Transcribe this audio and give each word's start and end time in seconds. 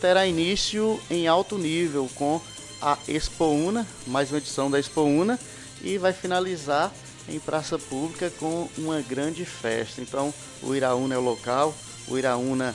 terá 0.00 0.26
início 0.26 1.00
em 1.10 1.26
alto 1.26 1.58
nível 1.58 2.08
com 2.14 2.40
a 2.80 2.96
Expo 3.08 3.46
Una, 3.46 3.86
mais 4.06 4.30
uma 4.30 4.38
edição 4.38 4.70
da 4.70 4.78
Expo 4.78 5.02
Una, 5.02 5.38
e 5.82 5.98
vai 5.98 6.12
finalizar 6.12 6.92
em 7.28 7.38
praça 7.38 7.78
pública 7.78 8.30
com 8.38 8.68
uma 8.78 9.00
grande 9.00 9.44
festa. 9.44 10.00
Então, 10.00 10.32
o 10.62 10.74
Iraúna 10.74 11.14
é 11.14 11.18
o 11.18 11.22
local, 11.22 11.74
o 12.06 12.16
Iraúna 12.16 12.74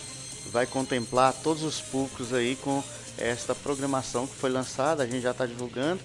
vai 0.52 0.66
contemplar 0.66 1.34
todos 1.34 1.64
os 1.64 1.80
públicos 1.80 2.34
aí 2.34 2.56
com 2.58 2.84
esta 3.18 3.56
programação 3.56 4.28
que 4.28 4.36
foi 4.36 4.50
lançada, 4.50 5.04
a 5.04 5.08
gente 5.08 5.22
já 5.22 5.32
está 5.32 5.46
divulgando. 5.46 6.02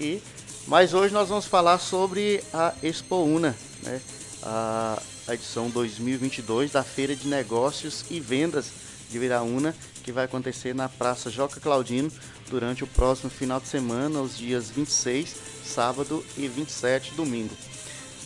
E, 0.00 0.22
mas 0.66 0.94
hoje 0.94 1.12
nós 1.12 1.28
vamos 1.28 1.46
falar 1.46 1.78
sobre 1.78 2.42
a 2.52 2.72
Expo 2.82 3.16
Una, 3.16 3.56
né? 3.82 4.00
a, 4.42 5.02
a 5.26 5.34
edição 5.34 5.68
2022 5.68 6.70
da 6.70 6.84
Feira 6.84 7.14
de 7.14 7.26
Negócios 7.26 8.04
e 8.10 8.20
Vendas 8.20 8.66
de 9.10 9.18
Iraúna, 9.18 9.74
que 10.02 10.12
vai 10.12 10.24
acontecer 10.24 10.74
na 10.74 10.88
Praça 10.88 11.30
Joca 11.30 11.60
Claudino 11.60 12.10
durante 12.48 12.84
o 12.84 12.86
próximo 12.86 13.30
final 13.30 13.60
de 13.60 13.68
semana, 13.68 14.20
os 14.20 14.36
dias 14.36 14.70
26, 14.70 15.36
sábado 15.64 16.24
e 16.36 16.48
27, 16.48 17.14
domingo. 17.14 17.54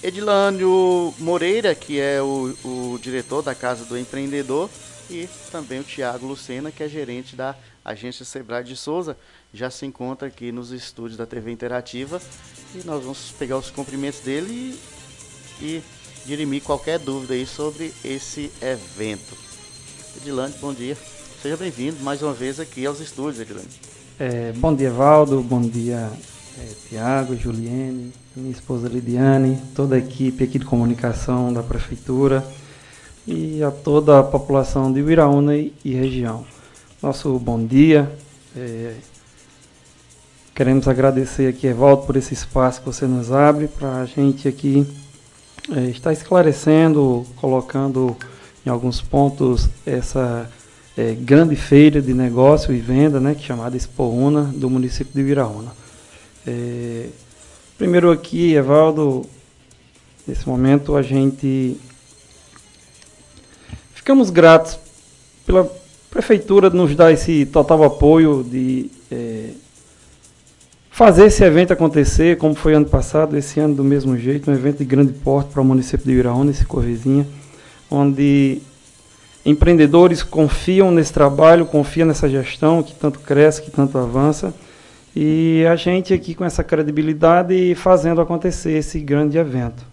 Edilânio 0.03 1.15
Moreira, 1.19 1.75
que 1.75 1.99
é 1.99 2.21
o, 2.21 2.55
o 2.65 2.99
diretor 3.01 3.43
da 3.43 3.55
Casa 3.55 3.85
do 3.85 3.97
Empreendedor, 3.97 4.69
e 5.11 5.29
também 5.51 5.81
o 5.81 5.85
Tiago 5.85 6.27
Lucena, 6.27 6.71
que 6.71 6.83
é 6.83 6.89
gerente 6.89 7.37
da 7.37 7.55
agência 7.85 8.25
Sebrae 8.25 8.65
de 8.65 8.77
Souza, 8.77 9.17
já 9.53 9.71
se 9.71 9.85
encontra 9.85 10.29
aqui 10.29 10.51
nos 10.51 10.73
estúdios 10.73 11.17
da 11.17 11.27
TV 11.27 11.51
Interativa 11.51 12.21
e 12.75 12.85
nós 12.85 13.03
vamos 13.03 13.31
pegar 13.39 13.59
os 13.59 13.71
cumprimentos 13.71 14.21
dele 14.21 14.79
e, 15.61 15.65
e 15.65 15.83
dirimir 16.25 16.63
qualquer 16.63 16.99
dúvida 16.99 17.35
aí 17.35 17.47
sobre 17.47 17.93
esse 18.05 18.51
evento. 18.61 19.37
Edilane, 20.17 20.55
bom 20.61 20.73
dia. 20.73 20.97
Seja 21.45 21.59
bem-vindo 21.59 22.03
mais 22.03 22.23
uma 22.23 22.33
vez 22.33 22.59
aqui 22.59 22.87
aos 22.87 23.01
estúdios, 23.01 23.39
Edilane. 23.39 23.69
É, 24.19 24.51
bom 24.53 24.75
dia, 24.75 24.91
Valdo. 24.91 25.43
Bom 25.43 25.61
dia, 25.61 26.11
é, 26.59 26.69
Tiago, 26.89 27.37
Juliane, 27.37 28.15
minha 28.35 28.51
esposa 28.51 28.89
Lidiane, 28.89 29.61
toda 29.75 29.95
a 29.97 29.99
equipe 29.99 30.43
aqui 30.43 30.59
de 30.59 30.65
comunicação 30.65 31.53
da 31.53 31.63
Prefeitura 31.63 32.43
e 33.27 33.63
a 33.63 33.71
toda 33.71 34.21
a 34.21 34.23
população 34.23 34.91
de 34.91 35.03
Uiraúna 35.03 35.55
e, 35.55 35.75
e 35.85 35.93
região. 35.93 36.47
Nosso 37.03 37.39
bom 37.39 37.63
dia. 37.63 38.11
É, 38.57 38.95
queremos 40.55 40.89
agradecer 40.89 41.47
aqui, 41.47 41.67
Evaldo, 41.67 42.07
por 42.07 42.17
esse 42.17 42.33
espaço 42.33 42.81
que 42.81 42.87
você 42.87 43.05
nos 43.07 43.31
abre 43.31 43.69
para 43.69 44.01
a 44.01 44.07
gente 44.07 44.49
aqui 44.49 44.87
é, 45.77 45.91
estar 45.91 46.11
esclarecendo, 46.11 47.27
colocando 47.37 48.17
em 48.65 48.71
alguns 48.71 49.03
pontos 49.03 49.69
essa 49.85 50.51
é, 50.97 51.15
grande 51.15 51.57
feira 51.57 52.01
de 52.01 52.15
negócio 52.15 52.75
e 52.75 52.79
venda, 52.79 53.19
né, 53.21 53.33
é 53.33 53.43
chamada 53.43 53.77
Expoúna, 53.77 54.53
do 54.55 54.71
município 54.71 55.13
de 55.13 55.23
Viraúna. 55.23 55.73
É, 56.47 57.09
primeiro 57.77 58.11
aqui, 58.11 58.55
Evaldo, 58.55 59.27
nesse 60.27 60.49
momento 60.49 60.95
a 60.97 61.03
gente 61.03 61.77
ficamos 63.95 64.31
gratos 64.31 64.79
pela 65.47 65.71
prefeitura 66.11 66.71
nos 66.71 66.95
dar 66.95 67.11
esse 67.13 67.45
total 67.47 67.83
apoio 67.83 68.45
de 68.45 68.91
é, 69.11 69.51
fazer 70.91 71.25
esse 71.27 71.43
evento 71.43 71.73
acontecer, 71.73 72.39
como 72.39 72.55
foi 72.55 72.75
ano 72.75 72.87
passado, 72.87 73.37
esse 73.37 73.59
ano 73.59 73.75
do 73.75 73.83
mesmo 73.83 74.17
jeito, 74.17 74.49
um 74.49 74.55
evento 74.55 74.79
de 74.79 74.85
grande 74.85 75.13
porte 75.13 75.51
para 75.51 75.61
o 75.61 75.65
município 75.65 76.07
de 76.07 76.15
Viraúna, 76.15 76.53
esse 76.53 76.65
Correzinha, 76.65 77.27
onde 77.91 78.63
empreendedores 79.45 80.23
confiam 80.23 80.91
nesse 80.91 81.13
trabalho, 81.13 81.67
confiam 81.67 82.07
nessa 82.07 82.29
gestão 82.29 82.83
que 82.83 82.95
tanto 82.95 83.21
cresce, 83.21 83.63
que 83.63 83.71
tanto 83.71 83.99
avança, 83.99 84.55
e 85.15 85.65
a 85.71 85.77
gente 85.77 86.13
aqui 86.13 86.35
com 86.35 86.45
essa 86.45 86.65
credibilidade 86.65 87.75
fazendo 87.75 88.21
acontecer 88.21 88.73
esse 88.73 88.99
grande 88.99 89.39
evento. 89.39 89.85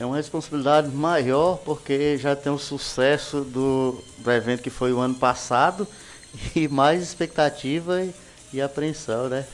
É 0.00 0.04
uma 0.04 0.16
responsabilidade 0.16 0.88
maior 0.88 1.58
porque 1.58 2.16
já 2.18 2.34
tem 2.34 2.50
o 2.50 2.58
sucesso 2.58 3.42
do, 3.42 4.02
do 4.18 4.30
evento 4.32 4.60
que 4.60 4.70
foi 4.70 4.92
o 4.92 4.98
ano 4.98 5.14
passado 5.14 5.86
e 6.56 6.66
mais 6.66 7.02
expectativa 7.02 8.02
e, 8.02 8.12
e 8.52 8.60
apreensão, 8.60 9.28
né? 9.28 9.44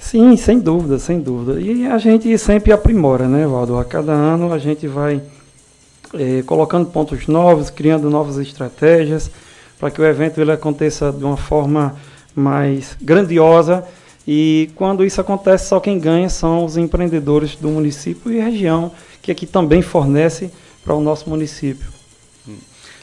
Sim, 0.00 0.36
sem 0.36 0.58
dúvida, 0.58 0.98
sem 0.98 1.20
dúvida. 1.20 1.60
E 1.60 1.86
a 1.86 1.96
gente 1.98 2.36
sempre 2.36 2.72
aprimora, 2.72 3.28
né, 3.28 3.46
Valdo? 3.46 3.78
A 3.78 3.84
cada 3.84 4.10
ano 4.10 4.52
a 4.52 4.58
gente 4.58 4.88
vai 4.88 5.22
é, 6.14 6.42
colocando 6.42 6.90
pontos 6.90 7.26
novos, 7.26 7.70
criando 7.70 8.10
novas 8.10 8.38
estratégias 8.38 9.30
para 9.78 9.90
que 9.90 10.00
o 10.00 10.04
evento 10.04 10.40
ele 10.40 10.52
aconteça 10.52 11.10
de 11.12 11.24
uma 11.24 11.36
forma 11.36 11.96
mais 12.34 12.96
grandiosa 13.00 13.84
e 14.26 14.70
quando 14.76 15.04
isso 15.04 15.20
acontece 15.20 15.68
só 15.68 15.80
quem 15.80 15.98
ganha 15.98 16.28
são 16.28 16.64
os 16.64 16.76
empreendedores 16.76 17.56
do 17.56 17.68
município 17.68 18.30
e 18.30 18.38
região 18.38 18.92
que 19.20 19.30
aqui 19.30 19.46
também 19.46 19.82
fornece 19.82 20.50
para 20.84 20.94
o 20.94 21.00
nosso 21.00 21.28
município. 21.28 21.88
Hum, 22.46 22.58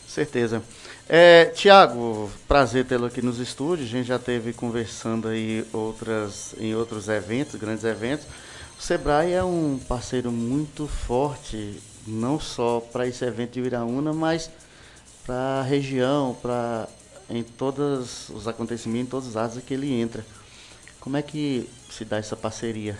certeza. 0.08 0.62
É, 1.08 1.46
Tiago, 1.46 2.30
prazer 2.48 2.86
tê-lo 2.86 3.08
aqui 3.08 3.22
nos 3.22 3.40
estúdios. 3.40 3.88
A 3.88 3.92
gente 3.92 4.08
já 4.08 4.19
teve 4.19 4.53
conversando 4.53 5.28
aí 5.28 5.66
outras, 5.74 6.53
em 6.59 6.75
outros 6.75 7.08
eventos, 7.08 7.56
grandes 7.56 7.84
eventos. 7.84 8.28
O 8.78 8.81
Sebrae 8.81 9.34
é 9.34 9.44
um 9.44 9.80
parceiro 9.88 10.31
muito 10.31 10.88
forte 10.88 11.81
não 12.08 12.40
só 12.40 12.80
para 12.80 13.08
esse 13.08 13.24
evento 13.26 13.54
de 13.54 13.62
Iraúna, 13.62 14.14
mas 14.14 14.50
para 15.26 15.60
a 15.60 15.64
região, 15.64 16.36
para 16.42 16.88
em 17.30 17.44
todos 17.44 18.30
os 18.30 18.48
acontecimentos, 18.48 19.08
em 19.08 19.10
todas 19.10 19.28
as 19.30 19.36
áreas 19.36 19.64
que 19.64 19.74
ele 19.74 19.94
entra. 19.94 20.26
Como 21.00 21.16
é 21.16 21.22
que 21.22 21.70
se 21.90 22.04
dá 22.04 22.18
essa 22.18 22.36
parceria? 22.36 22.98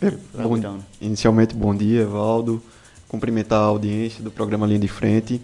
É, 0.00 0.10
bom, 0.42 0.80
inicialmente, 1.00 1.54
bom 1.54 1.74
dia, 1.74 2.06
Valdo. 2.06 2.62
Cumprimentar 3.06 3.60
a 3.60 3.66
audiência 3.66 4.22
do 4.22 4.30
programa 4.30 4.66
Linha 4.66 4.80
de 4.80 4.88
Frente, 4.88 5.40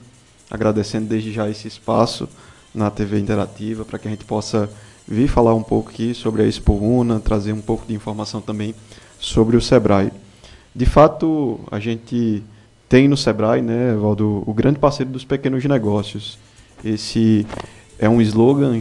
agradecendo 0.50 1.06
desde 1.06 1.32
já 1.32 1.48
esse 1.48 1.68
espaço 1.68 2.28
na 2.74 2.90
TV 2.90 3.18
Interativa 3.18 3.84
para 3.84 3.98
que 3.98 4.08
a 4.08 4.10
gente 4.10 4.24
possa 4.24 4.68
vir 5.06 5.28
falar 5.28 5.54
um 5.54 5.62
pouco 5.62 5.90
aqui 5.90 6.14
sobre 6.14 6.42
a 6.42 6.46
Expo 6.46 6.74
Una, 6.74 7.20
trazer 7.20 7.52
um 7.52 7.60
pouco 7.60 7.86
de 7.86 7.94
informação 7.94 8.40
também 8.40 8.74
sobre 9.18 9.56
o 9.56 9.60
Sebrae. 9.60 10.12
De 10.74 10.86
fato, 10.86 11.60
a 11.70 11.78
gente 11.78 12.42
tem 12.88 13.08
no 13.08 13.16
Sebrae, 13.16 13.62
né, 13.62 13.94
Valdo, 13.94 14.42
o 14.46 14.52
grande 14.52 14.78
parceiro 14.78 15.10
dos 15.10 15.24
pequenos 15.24 15.64
negócios. 15.64 16.38
Esse 16.84 17.46
é 17.98 18.08
um 18.08 18.20
slogan 18.20 18.76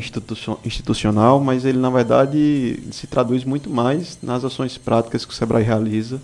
institucional, 0.65 1.39
mas 1.39 1.65
ele 1.65 1.77
na 1.77 1.89
verdade 1.89 2.79
se 2.91 3.07
traduz 3.07 3.43
muito 3.43 3.69
mais 3.69 4.17
nas 4.21 4.43
ações 4.43 4.77
práticas 4.77 5.25
que 5.25 5.31
o 5.31 5.35
Sebrae 5.35 5.63
realiza 5.63 6.19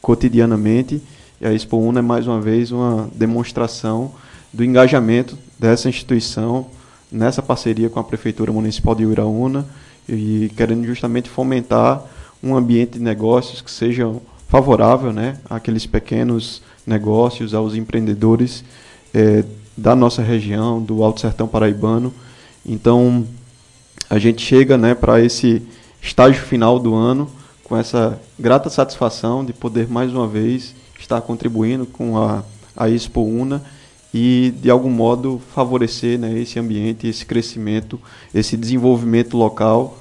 cotidianamente. 0.00 1.02
E 1.40 1.46
a 1.46 1.52
Expo 1.52 1.76
Una 1.78 2.00
é 2.00 2.02
mais 2.02 2.26
uma 2.26 2.40
vez 2.40 2.70
uma 2.70 3.08
demonstração 3.14 4.12
do 4.52 4.64
engajamento 4.64 5.36
dessa 5.58 5.88
instituição 5.88 6.66
nessa 7.10 7.42
parceria 7.42 7.88
com 7.88 7.98
a 7.98 8.04
Prefeitura 8.04 8.52
Municipal 8.52 8.94
de 8.94 9.06
Uraúna 9.06 9.66
e 10.08 10.50
querendo 10.56 10.86
justamente 10.86 11.28
fomentar 11.28 12.04
um 12.42 12.54
ambiente 12.54 12.92
de 12.92 13.00
negócios 13.00 13.60
que 13.60 13.70
seja 13.70 14.12
favorável 14.48 15.12
né, 15.12 15.38
àqueles 15.48 15.86
pequenos 15.86 16.62
negócios, 16.88 17.54
aos 17.54 17.74
empreendedores 17.74 18.64
é, 19.12 19.44
da 19.76 19.94
nossa 19.94 20.22
região, 20.22 20.82
do 20.82 21.04
Alto 21.04 21.20
Sertão 21.20 21.46
Paraibano. 21.46 22.12
Então, 22.66 23.26
a 24.10 24.18
gente 24.18 24.42
chega 24.42 24.76
né, 24.76 24.94
para 24.94 25.22
esse 25.22 25.62
estágio 26.02 26.42
final 26.42 26.78
do 26.78 26.94
ano 26.94 27.30
com 27.62 27.76
essa 27.76 28.18
grata 28.38 28.70
satisfação 28.70 29.44
de 29.44 29.52
poder 29.52 29.88
mais 29.88 30.12
uma 30.12 30.26
vez 30.26 30.74
estar 30.98 31.20
contribuindo 31.20 31.84
com 31.86 32.16
a, 32.18 32.42
a 32.76 32.88
Expo 32.88 33.20
Una 33.20 33.62
e 34.12 34.54
de 34.60 34.70
algum 34.70 34.90
modo 34.90 35.40
favorecer 35.54 36.18
né, 36.18 36.38
esse 36.38 36.58
ambiente, 36.58 37.06
esse 37.06 37.26
crescimento, 37.26 38.00
esse 38.34 38.56
desenvolvimento 38.56 39.36
local 39.36 39.98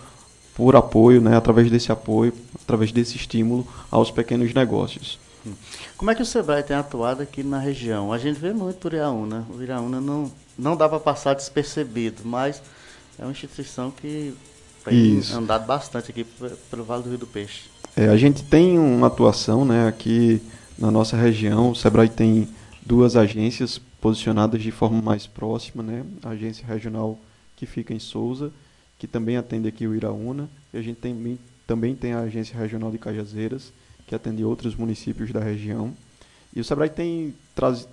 por 0.56 0.75
apoio, 0.75 1.21
né, 1.21 1.35
através 1.35 1.69
desse 1.69 1.91
apoio, 1.91 2.33
através 2.63 2.91
desse 2.91 3.17
estímulo 3.17 3.67
aos 3.91 4.09
pequenos 4.09 4.53
negócios. 4.53 5.19
Como 5.97 6.11
é 6.11 6.15
que 6.15 6.21
o 6.21 6.25
Sebrae 6.25 6.61
tem 6.61 6.77
atuado 6.77 7.23
aqui 7.23 7.41
na 7.41 7.57
região? 7.57 8.13
A 8.13 8.19
gente 8.19 8.39
vê 8.39 8.53
muito 8.53 8.88
o 8.88 8.94
Iraúna. 8.94 9.47
O 9.49 9.63
Iraúna 9.63 9.99
não, 9.99 10.31
não 10.57 10.77
dá 10.77 10.88
para 10.88 10.99
passar 10.99 11.33
despercebido, 11.33 12.21
mas 12.23 12.61
é 13.17 13.23
uma 13.23 13.31
instituição 13.31 13.89
que 13.89 14.31
tem 14.85 15.17
Isso. 15.17 15.35
andado 15.35 15.65
bastante 15.65 16.11
aqui 16.11 16.23
pelo 16.69 16.83
Vale 16.83 17.01
do 17.01 17.09
Rio 17.09 17.17
do 17.17 17.25
Peixe. 17.25 17.63
É, 17.95 18.09
a 18.09 18.15
gente 18.15 18.44
tem 18.44 18.77
uma 18.77 19.07
atuação 19.07 19.65
né, 19.65 19.88
aqui 19.88 20.39
na 20.77 20.91
nossa 20.91 21.17
região. 21.17 21.71
O 21.71 21.75
Sebrae 21.75 22.09
tem 22.09 22.47
duas 22.85 23.15
agências 23.15 23.81
posicionadas 23.99 24.61
de 24.61 24.69
forma 24.69 25.01
mais 25.01 25.25
próxima, 25.25 25.81
né? 25.81 26.05
A 26.23 26.29
agência 26.29 26.65
regional 26.65 27.17
que 27.55 27.65
fica 27.65 27.91
em 27.91 27.99
Souza, 27.99 28.51
que 28.99 29.07
também 29.07 29.35
atende 29.35 29.67
aqui 29.67 29.88
o 29.88 29.95
Iraúna, 29.95 30.47
e 30.71 30.77
a 30.77 30.81
gente 30.83 30.97
tem, 30.97 31.39
também 31.65 31.95
tem 31.95 32.13
a 32.13 32.19
agência 32.19 32.55
regional 32.55 32.91
de 32.91 32.99
Cajazeiras, 32.99 33.73
que 34.07 34.15
atende 34.15 34.44
outros 34.44 34.74
municípios 34.75 35.31
da 35.31 35.42
região. 35.42 35.94
E 36.56 36.59
o 36.59 36.63
Sebrae 36.63 36.89
tem 36.89 37.36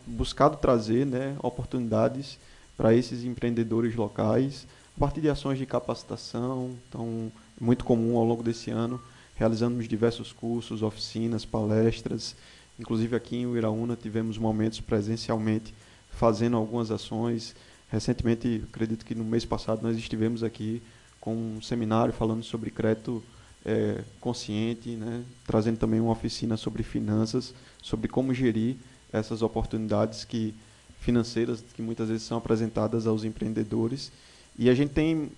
buscado 0.07 0.57
trazer 0.57 1.05
né, 1.05 1.37
oportunidades 1.43 2.39
para 2.77 2.95
esses 2.95 3.25
empreendedores 3.25 3.95
locais, 3.95 4.67
a 4.97 5.01
partir 5.01 5.21
de 5.21 5.29
ações 5.29 5.59
de 5.59 5.67
capacitação, 5.67 6.71
então 6.89 7.31
muito 7.61 7.85
comum 7.85 8.17
ao 8.17 8.25
longo 8.25 8.43
desse 8.43 8.71
ano, 8.71 9.01
realizamos 9.35 9.89
diversos 9.89 10.33
cursos, 10.33 10.83
oficinas, 10.83 11.45
palestras, 11.45 12.37
inclusive 12.79 13.17
aqui 13.17 13.37
em 13.37 13.47
Uiraúna 13.47 13.97
tivemos 14.01 14.39
momentos 14.39 14.81
presencialmente 14.81 15.75
fazendo 16.11 16.57
algumas 16.57 16.91
ações. 16.91 17.55
Recentemente, 17.89 18.63
acredito 18.71 19.05
que 19.05 19.15
no 19.15 19.25
mês 19.25 19.45
passado 19.45 19.83
nós 19.83 19.97
estivemos 19.97 20.43
aqui 20.43 20.81
com 21.21 21.35
um 21.35 21.63
seminário 21.63 22.13
falando 22.13 22.43
sobre 22.43 22.71
crédito 22.71 23.23
é, 23.65 24.03
consciente, 24.21 24.91
né, 24.91 25.23
trazendo 25.47 25.79
também 25.79 26.01
uma 26.01 26.13
oficina 26.13 26.57
sobre 26.57 26.83
finanças, 26.83 27.55
sobre 27.83 28.09
como 28.09 28.35
gerir 28.35 28.77
essas 29.13 29.43
oportunidades 29.43 30.25
que 30.25 30.55
financeiras 31.01 31.63
que 31.75 31.83
muitas 31.83 32.09
vezes 32.09 32.23
são 32.25 32.39
apresentadas 32.39 33.07
aos 33.07 33.25
empreendedores. 33.25 34.11
E 34.59 34.71
a 34.71 34.75
gente 34.75 34.93
tem 34.93 35.31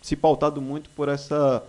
se 0.00 0.16
pautado 0.16 0.60
muito 0.60 0.90
por 0.90 1.08
essa, 1.08 1.62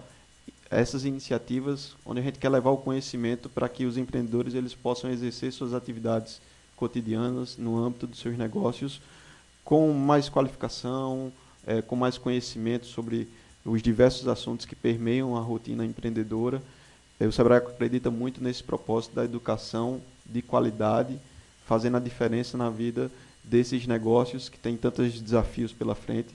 essas 0.70 1.06
iniciativas 1.06 1.96
onde 2.06 2.20
a 2.20 2.24
gente 2.24 2.40
quer 2.40 2.50
levar 2.50 2.72
o 2.72 2.78
conhecimento 2.78 3.50
para 3.50 3.70
que 3.70 3.86
os 3.86 3.98
empreendedores 3.98 4.54
eles 4.54 4.74
possam 4.74 5.12
exercer 5.12 5.52
suas 5.52 5.74
atividades 5.74 6.42
cotidianas 6.76 7.58
no 7.58 7.78
âmbito 7.78 8.08
dos 8.08 8.20
seus 8.20 8.38
negócios 8.38 9.02
com 9.64 9.94
mais 9.94 10.30
qualificação, 10.30 11.32
é, 11.66 11.82
com 11.82 11.96
mais 11.96 12.18
conhecimento 12.18 12.86
sobre 12.86 13.28
os 13.66 13.82
diversos 13.82 14.28
assuntos 14.28 14.66
que 14.66 14.76
permeiam 14.76 15.36
a 15.38 15.40
rotina 15.40 15.86
empreendedora. 15.86 16.62
É, 17.20 17.26
o 17.26 17.32
Sebrae 17.32 17.58
acredita 17.58 18.12
muito 18.12 18.44
nesse 18.44 18.64
propósito 18.64 19.16
da 19.16 19.24
educação 19.24 20.02
de 20.26 20.42
qualidade, 20.42 21.20
fazendo 21.66 21.98
a 21.98 22.00
diferença 22.00 22.58
na 22.58 22.70
vida 22.70 23.10
desses 23.44 23.86
negócios 23.88 24.50
que 24.50 24.58
têm 24.58 24.76
tantos 24.78 25.20
desafios 25.20 25.72
pela 25.72 25.96
frente, 25.96 26.30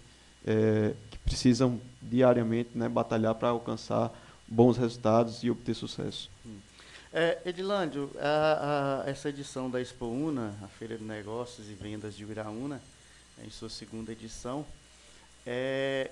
é, 0.47 0.95
que 1.11 1.19
precisam 1.19 1.81
diariamente 2.01 2.71
né, 2.75 2.89
batalhar 2.89 3.35
para 3.35 3.49
alcançar 3.49 4.13
bons 4.47 4.77
resultados 4.77 5.43
e 5.43 5.51
obter 5.51 5.75
sucesso. 5.75 6.31
Hum. 6.47 6.59
É, 7.13 7.39
Edilândio, 7.47 8.11
a, 8.21 9.03
a, 9.07 9.11
essa 9.11 9.31
edição 9.31 9.71
da 9.71 9.81
Expo 9.81 10.07
Una, 10.07 10.55
a 10.63 10.69
Feira 10.69 10.97
de 10.97 11.05
Negócios 11.05 11.69
e 11.69 11.73
Vendas 11.73 12.15
de 12.15 12.25
Iraúna, 12.25 12.81
em 13.43 13.51
sua 13.51 13.71
segunda 13.71 14.13
edição, 14.13 14.65
é, 15.47 16.11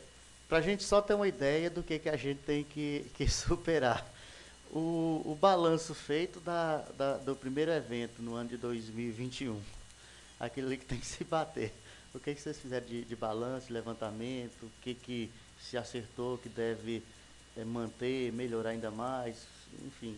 para 0.49 0.59
a 0.59 0.61
gente 0.61 0.83
só 0.83 1.01
ter 1.01 1.15
uma 1.15 1.29
ideia 1.29 1.69
do 1.69 1.83
que, 1.83 1.99
que 1.99 2.09
a 2.09 2.17
gente 2.17 2.39
tem 2.39 2.65
que, 2.65 3.07
que 3.15 3.29
superar. 3.29 4.07
O, 4.71 5.23
o 5.25 5.39
balanço 5.41 5.95
feito 5.95 6.41
da, 6.41 6.79
da, 6.97 7.17
do 7.19 7.37
primeiro 7.37 7.71
evento 7.71 8.21
no 8.21 8.35
ano 8.35 8.49
de 8.49 8.57
2021, 8.57 9.61
aquele 10.41 10.77
que 10.77 10.85
tem 10.85 10.99
que 10.99 11.07
se 11.07 11.25
bater. 11.25 11.73
O 12.15 12.19
que, 12.19 12.35
que 12.35 12.41
vocês 12.41 12.59
fizeram 12.59 12.87
de, 12.87 13.05
de 13.05 13.17
balanço, 13.17 13.73
levantamento, 13.73 14.65
o 14.65 14.71
que, 14.83 14.95
que 14.95 15.31
se 15.61 15.77
acertou, 15.77 16.39
que 16.39 16.49
deve 16.49 17.03
é, 17.57 17.65
manter, 17.65 18.33
melhorar 18.33 18.71
ainda 18.71 18.91
mais, 18.91 19.47
enfim, 19.85 20.17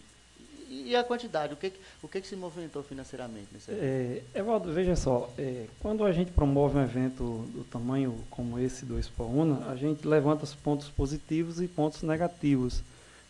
e 0.69 0.95
a 0.95 1.03
quantidade? 1.03 1.55
O 1.55 1.57
que, 1.57 1.73
o 2.03 2.09
que, 2.09 2.21
que 2.21 2.29
se 2.29 2.37
movimentou 2.37 2.83
financeiramente 2.83 3.47
nesse 3.53 3.71
evento? 3.71 3.85
É, 4.35 4.39
Evaldo, 4.39 4.73
veja 4.73 4.95
só, 4.95 5.31
é, 5.39 5.67
quando 5.81 6.05
a 6.05 6.13
gente 6.13 6.31
promove 6.31 6.79
um 6.79 6.83
evento 6.83 7.49
do 7.55 7.65
tamanho 7.65 8.19
como 8.31 8.59
esse 8.59 8.85
do 8.85 8.99
Expo 8.99 9.25
Una, 9.25 9.71
a 9.71 9.77
gente 9.77 10.07
levanta 10.07 10.45
os 10.45 10.55
pontos 10.55 10.89
positivos 10.89 11.61
e 11.61 11.67
pontos 11.67 12.03
negativos, 12.03 12.83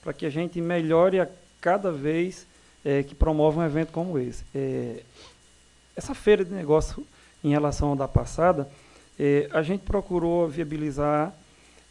para 0.02 0.12
que 0.12 0.26
a 0.26 0.30
gente 0.30 0.60
melhore 0.60 1.20
a 1.20 1.28
cada 1.60 1.92
vez 1.92 2.46
é, 2.84 3.02
que 3.02 3.14
promove 3.14 3.58
um 3.58 3.64
evento 3.64 3.92
como 3.92 4.18
esse. 4.18 4.44
É, 4.54 5.02
essa 5.96 6.14
feira 6.14 6.44
de 6.44 6.52
negócio, 6.52 7.06
em 7.42 7.50
relação 7.50 7.92
à 7.92 7.96
da 7.96 8.08
passada, 8.08 8.68
é, 9.18 9.48
a 9.52 9.62
gente 9.62 9.82
procurou 9.82 10.48
viabilizar 10.48 11.34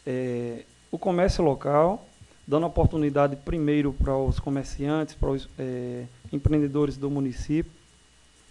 é, 0.06 0.64
o 0.90 0.98
comércio 0.98 1.44
local, 1.44 2.07
dando 2.48 2.66
oportunidade 2.66 3.36
primeiro 3.36 3.92
para 3.92 4.16
os 4.16 4.40
comerciantes, 4.40 5.14
para 5.14 5.32
os 5.32 5.50
é, 5.60 6.06
empreendedores 6.32 6.96
do 6.96 7.10
município, 7.10 7.72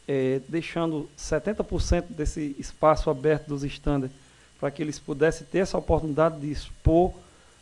é, 0.07 0.41
deixando 0.49 1.09
70% 1.19 2.05
desse 2.11 2.55
espaço 2.59 3.09
aberto 3.09 3.49
dos 3.49 3.65
estandes 3.65 4.11
para 4.61 4.71
que 4.71 4.83
eles 4.83 4.99
pudessem 4.99 5.47
ter 5.51 5.59
essa 5.59 5.77
oportunidade 5.79 6.41
de 6.41 6.51
expor 6.51 7.13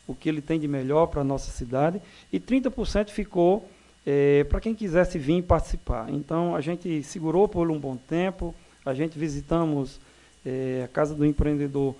o 0.06 0.14
que 0.14 0.28
ele 0.28 0.42
tem 0.42 0.60
de 0.60 0.68
melhor 0.68 1.06
para 1.06 1.22
a 1.22 1.24
nossa 1.24 1.50
cidade, 1.50 2.00
e 2.32 2.38
30% 2.38 3.08
ficou 3.08 3.68
é, 4.04 4.44
para 4.44 4.60
quem 4.60 4.74
quisesse 4.74 5.18
vir 5.18 5.42
participar. 5.42 6.10
Então, 6.10 6.54
a 6.54 6.60
gente 6.60 7.02
segurou 7.02 7.48
por 7.48 7.70
um 7.70 7.78
bom 7.78 7.96
tempo, 7.96 8.54
a 8.84 8.92
gente 8.92 9.18
visitamos 9.18 9.98
é, 10.44 10.82
a 10.84 10.88
Casa 10.88 11.14
do 11.14 11.24
Empreendedor 11.24 11.94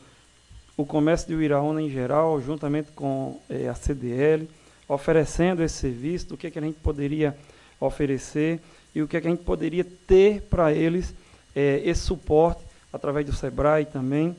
o 0.76 0.84
comércio 0.84 1.28
de 1.28 1.34
Uiraúna 1.34 1.80
em 1.80 1.90
geral, 1.90 2.40
juntamente 2.40 2.90
com 2.92 3.40
eh, 3.48 3.68
a 3.68 3.74
CDL, 3.74 4.48
oferecendo 4.88 5.62
esse 5.62 5.76
serviço, 5.76 6.28
do 6.28 6.36
que, 6.36 6.50
que 6.50 6.58
a 6.58 6.62
gente 6.62 6.78
poderia 6.80 7.36
oferecer 7.80 8.60
e 8.94 9.02
o 9.02 9.08
que, 9.08 9.20
que 9.20 9.26
a 9.26 9.30
gente 9.30 9.44
poderia 9.44 9.84
ter 9.84 10.42
para 10.42 10.72
eles 10.72 11.14
eh, 11.54 11.80
esse 11.84 12.00
suporte 12.00 12.64
através 12.92 13.24
do 13.26 13.32
SEBRAE 13.32 13.86
também, 13.86 14.36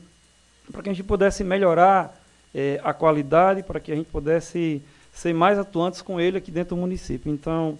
para 0.70 0.82
que 0.82 0.90
a 0.90 0.92
gente 0.92 1.04
pudesse 1.04 1.42
melhorar 1.42 2.14
eh, 2.54 2.80
a 2.84 2.92
qualidade, 2.92 3.62
para 3.62 3.80
que 3.80 3.90
a 3.90 3.96
gente 3.96 4.10
pudesse 4.10 4.82
ser 5.12 5.32
mais 5.32 5.58
atuantes 5.58 6.02
com 6.02 6.20
ele 6.20 6.36
aqui 6.36 6.50
dentro 6.50 6.76
do 6.76 6.80
município. 6.80 7.32
Então, 7.32 7.78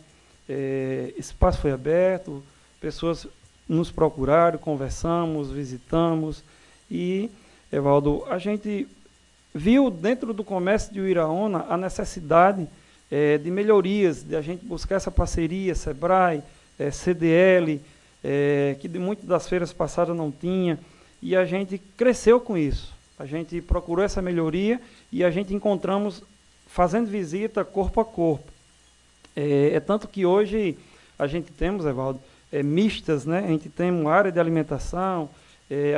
espaço 1.19 1.61
foi 1.61 1.73
aberto, 1.73 2.43
pessoas 2.81 3.27
nos 3.69 3.91
procuraram, 3.91 4.59
conversamos, 4.59 5.51
visitamos 5.51 6.43
e 6.91 7.31
Evaldo, 7.73 8.25
a 8.29 8.39
gente 8.39 8.87
viu 9.55 9.91
dentro 9.91 10.33
do 10.33 10.45
comércio 10.45 10.93
de 10.93 11.01
Uiraúna 11.01 11.65
a 11.69 11.77
necessidade 11.77 12.69
é, 13.11 13.39
de 13.39 13.51
melhorias, 13.51 14.23
de 14.23 14.37
a 14.37 14.41
gente 14.41 14.65
buscar 14.65 14.97
essa 14.97 15.11
parceria, 15.11 15.75
SEBRAE, 15.75 16.43
é, 16.79 16.91
CDL, 16.91 17.81
é, 18.23 18.77
que 18.81 18.89
de 18.89 18.99
muitas 18.99 19.25
das 19.25 19.49
feiras 19.49 19.73
passadas 19.73 20.17
não 20.17 20.31
tinha, 20.31 20.79
e 21.23 21.35
a 21.35 21.45
gente 21.45 21.79
cresceu 21.97 22.41
com 22.41 22.57
isso. 22.57 22.95
A 23.19 23.25
gente 23.25 23.61
procurou 23.63 24.05
essa 24.05 24.21
melhoria 24.21 24.81
e 25.11 25.25
a 25.25 25.31
gente 25.31 25.55
encontramos 25.55 26.23
fazendo 26.67 27.09
visita 27.09 27.65
corpo 27.65 28.01
a 28.01 28.05
corpo. 28.05 28.53
É, 29.35 29.81
tanto 29.81 30.07
que 30.07 30.27
hoje 30.27 30.77
a 31.19 31.27
gente 31.27 31.51
temos, 31.53 31.87
Evaldo, 31.87 32.21
mistas, 32.65 33.25
né? 33.25 33.41
a 33.41 33.49
gente 33.49 33.69
tem 33.69 33.91
uma 33.91 34.13
área 34.13 34.31
de 34.31 34.39
alimentação, 34.39 35.29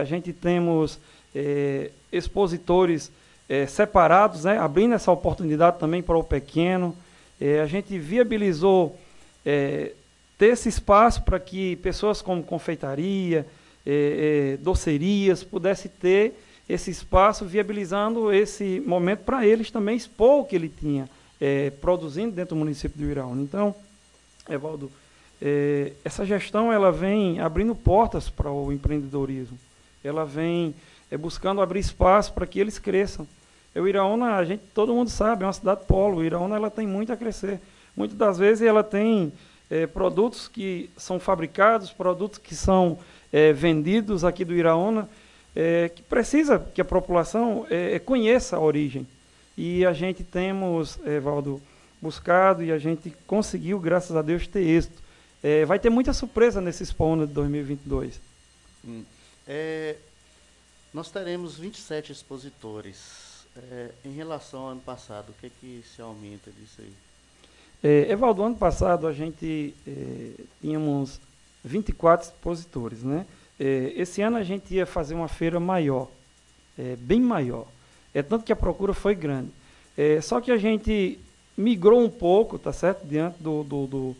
a 0.00 0.04
gente 0.04 0.32
temos 0.32 0.98
é, 1.34 1.90
expositores 2.12 3.10
é, 3.48 3.66
separados, 3.66 4.44
né, 4.44 4.58
abrindo 4.58 4.94
essa 4.94 5.10
oportunidade 5.10 5.78
também 5.78 6.02
para 6.02 6.16
o 6.16 6.24
pequeno. 6.24 6.96
É, 7.40 7.60
a 7.60 7.66
gente 7.66 7.98
viabilizou 7.98 8.98
ter 10.36 10.46
esse 10.46 10.68
espaço 10.68 11.22
para 11.22 11.40
que 11.40 11.76
pessoas 11.76 12.20
como 12.20 12.42
confeitaria, 12.42 13.46
docerias, 14.60 15.42
pudessem 15.42 15.90
ter 15.98 16.34
esse 16.68 16.90
espaço, 16.90 17.46
viabilizando 17.46 18.30
esse 18.30 18.82
momento 18.84 19.20
para 19.20 19.46
eles 19.46 19.70
também 19.70 19.96
expor 19.96 20.40
o 20.40 20.44
que 20.44 20.54
ele 20.54 20.68
tinha 20.68 21.08
produzindo 21.80 22.32
dentro 22.32 22.54
do 22.54 22.58
município 22.58 22.98
de 22.98 23.06
Uiraúna. 23.06 23.40
Então, 23.40 23.74
Evaldo, 24.50 24.92
essa 26.04 26.26
gestão 26.26 26.70
ela 26.70 26.92
vem 26.92 27.40
abrindo 27.40 27.74
portas 27.74 28.28
para 28.28 28.50
o 28.50 28.70
empreendedorismo. 28.70 29.58
Ela 30.04 30.26
vem 30.26 30.74
é 31.10 31.16
buscando 31.16 31.60
abrir 31.60 31.80
espaço 31.80 32.32
para 32.32 32.46
que 32.46 32.60
eles 32.60 32.78
cresçam. 32.78 33.26
O 33.74 33.86
Iraúna, 33.86 34.36
a 34.36 34.44
gente, 34.44 34.62
todo 34.74 34.94
mundo 34.94 35.10
sabe, 35.10 35.44
é 35.44 35.46
uma 35.46 35.52
cidade 35.52 35.84
polo. 35.86 36.18
O 36.18 36.24
Iraúna 36.24 36.56
ela 36.56 36.70
tem 36.70 36.86
muito 36.86 37.12
a 37.12 37.16
crescer. 37.16 37.60
Muitas 37.96 38.16
das 38.16 38.38
vezes 38.38 38.66
ela 38.66 38.82
tem 38.82 39.32
é, 39.70 39.86
produtos 39.86 40.48
que 40.48 40.90
são 40.96 41.20
fabricados, 41.20 41.90
produtos 41.90 42.38
que 42.38 42.54
são 42.54 42.98
é, 43.32 43.52
vendidos 43.52 44.24
aqui 44.24 44.44
do 44.44 44.54
Iraúna, 44.54 45.08
é, 45.54 45.88
que 45.88 46.02
precisa 46.02 46.58
que 46.74 46.80
a 46.80 46.84
população 46.84 47.66
conheça 48.04 48.56
a 48.56 48.60
origem. 48.60 49.06
E 49.56 49.84
a 49.84 49.92
gente 49.92 50.22
temos, 50.22 50.98
Valdo, 51.20 51.60
buscado 52.00 52.62
e 52.62 52.70
a 52.70 52.78
gente 52.78 53.12
conseguiu, 53.26 53.80
graças 53.80 54.14
a 54.14 54.22
Deus, 54.22 54.46
ter 54.46 54.60
êxito. 54.60 55.02
Vai 55.66 55.80
ter 55.80 55.90
muita 55.90 56.12
surpresa 56.12 56.60
nesse 56.60 56.84
Expo 56.84 57.16
de 57.26 57.32
2022. 57.32 58.20
Hum. 58.86 59.02
É, 59.48 59.96
nós 60.98 61.12
teremos 61.12 61.56
27 61.56 62.10
expositores. 62.10 63.46
É, 63.56 63.90
em 64.04 64.10
relação 64.10 64.62
ao 64.62 64.68
ano 64.70 64.80
passado, 64.80 65.30
o 65.30 65.32
que, 65.40 65.46
é 65.46 65.50
que 65.60 65.84
se 65.94 66.02
aumenta 66.02 66.50
disso 66.50 66.80
aí? 66.80 66.92
É, 67.84 68.10
Evaldo, 68.10 68.42
ano 68.42 68.56
passado 68.56 69.06
a 69.06 69.12
gente 69.12 69.76
é, 69.86 70.30
tínhamos 70.60 71.20
24 71.64 72.26
expositores, 72.26 73.04
né? 73.04 73.24
É, 73.60 73.92
esse 73.94 74.22
ano 74.22 74.38
a 74.38 74.42
gente 74.42 74.74
ia 74.74 74.84
fazer 74.86 75.14
uma 75.14 75.28
feira 75.28 75.60
maior, 75.60 76.08
é, 76.76 76.96
bem 76.96 77.20
maior. 77.20 77.68
É 78.12 78.20
tanto 78.20 78.44
que 78.44 78.52
a 78.52 78.56
procura 78.56 78.92
foi 78.92 79.14
grande. 79.14 79.52
É, 79.96 80.20
só 80.20 80.40
que 80.40 80.50
a 80.50 80.56
gente 80.56 81.16
migrou 81.56 82.02
um 82.02 82.10
pouco, 82.10 82.58
tá 82.58 82.72
certo? 82.72 83.06
Diante 83.06 83.40
do, 83.40 83.62
do, 83.62 83.86
do, 83.86 84.16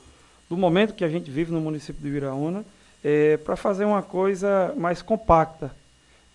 do 0.49 0.57
momento 0.57 0.95
que 0.95 1.05
a 1.05 1.09
gente 1.09 1.29
vive 1.29 1.51
no 1.51 1.61
município 1.61 2.01
de 2.01 2.09
Viraúna, 2.09 2.65
é, 3.03 3.37
para 3.37 3.57
fazer 3.57 3.85
uma 3.85 4.03
coisa 4.03 4.73
mais 4.77 5.03
compacta, 5.03 5.75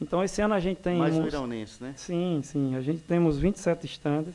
Então 0.04 0.24
esse 0.24 0.42
ano 0.42 0.54
a 0.54 0.60
gente 0.60 0.82
tem. 0.82 0.98
Mais 0.98 1.16
uns, 1.16 1.80
né? 1.80 1.94
Sim, 1.98 2.42
sim. 2.44 2.76
A 2.76 2.82
gente 2.82 3.02
temos 3.02 3.38
27 3.38 3.86
estandes. 3.86 4.34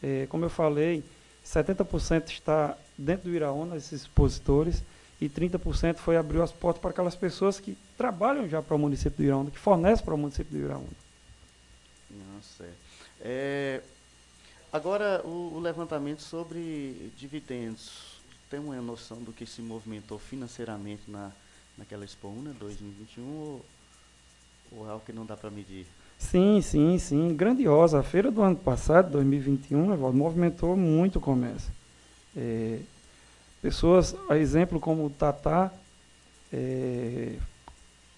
É, 0.00 0.26
como 0.28 0.44
eu 0.44 0.50
falei, 0.50 1.04
70% 1.44 2.30
está 2.30 2.76
dentro 2.96 3.28
do 3.28 3.34
Iraúna, 3.34 3.76
esses 3.76 4.02
expositores, 4.02 4.82
e 5.20 5.28
30% 5.28 5.96
foi 5.96 6.16
abrir 6.16 6.40
as 6.40 6.52
portas 6.52 6.80
para 6.80 6.90
aquelas 6.90 7.14
pessoas 7.14 7.60
que 7.60 7.76
trabalham 7.96 8.48
já 8.48 8.62
para 8.62 8.74
o 8.74 8.78
município 8.78 9.18
do 9.18 9.22
Iraúna, 9.24 9.50
que 9.50 9.58
fornecem 9.58 10.04
para 10.04 10.14
o 10.14 10.18
município 10.18 10.58
do 10.58 10.64
Iraúna. 10.64 10.88
Nossa, 12.10 12.68
é. 13.20 13.80
Agora, 14.72 15.20
o, 15.24 15.54
o, 15.56 15.60
levantamento 15.60 16.22
sobre 16.22 17.12
dividendos. 17.16 18.12
Tem 18.48 18.60
uma 18.60 18.76
noção 18.82 19.22
do 19.22 19.32
que 19.32 19.46
se 19.46 19.62
movimentou 19.62 20.18
financeiramente 20.18 21.02
na, 21.08 21.32
naquela 21.76 22.04
Expo 22.04 22.28
Una 22.28 22.52
2021 22.52 23.24
ou, 23.24 23.64
ou 24.76 24.90
é 24.90 25.00
que 25.04 25.12
não 25.12 25.24
dá 25.24 25.36
para 25.36 25.50
medir? 25.50 25.86
Sim, 26.18 26.60
sim, 26.62 26.98
sim. 26.98 27.34
Grandiosa. 27.34 27.98
A 27.98 28.02
feira 28.02 28.30
do 28.30 28.42
ano 28.42 28.56
passado, 28.56 29.10
2021, 29.10 29.96
movimentou 30.12 30.76
muito 30.76 31.18
o 31.18 31.20
comércio. 31.20 31.70
É, 32.36 32.78
pessoas, 33.60 34.14
a 34.28 34.38
exemplo 34.38 34.78
como 34.78 35.04
o 35.06 35.10
Tatá, 35.10 35.70
é, 36.52 37.34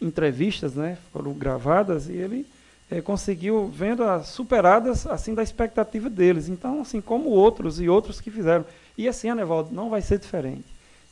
entrevistas 0.01 0.75
né, 0.75 0.99
foram 1.13 1.33
gravadas 1.33 2.09
e 2.09 2.13
ele 2.13 2.47
é, 2.91 3.01
conseguiu 3.01 3.69
vendo 3.69 4.05
as 4.05 4.29
superadas 4.29 5.07
assim 5.07 5.35
da 5.35 5.43
expectativa 5.43 6.11
deles. 6.11 6.49
Então, 6.49 6.83
assim 6.83 7.01
como 7.01 7.31
outros 7.31 7.81
e 7.81 7.89
outros 7.89 8.21
que 8.21 8.31
fizeram. 8.31 8.65
E 8.97 9.07
esse 9.07 9.27
ano, 9.29 9.41
Evaldo, 9.41 9.75
não 9.75 9.89
vai 9.89 10.03
ser 10.03 10.19
diferente. 10.19 10.65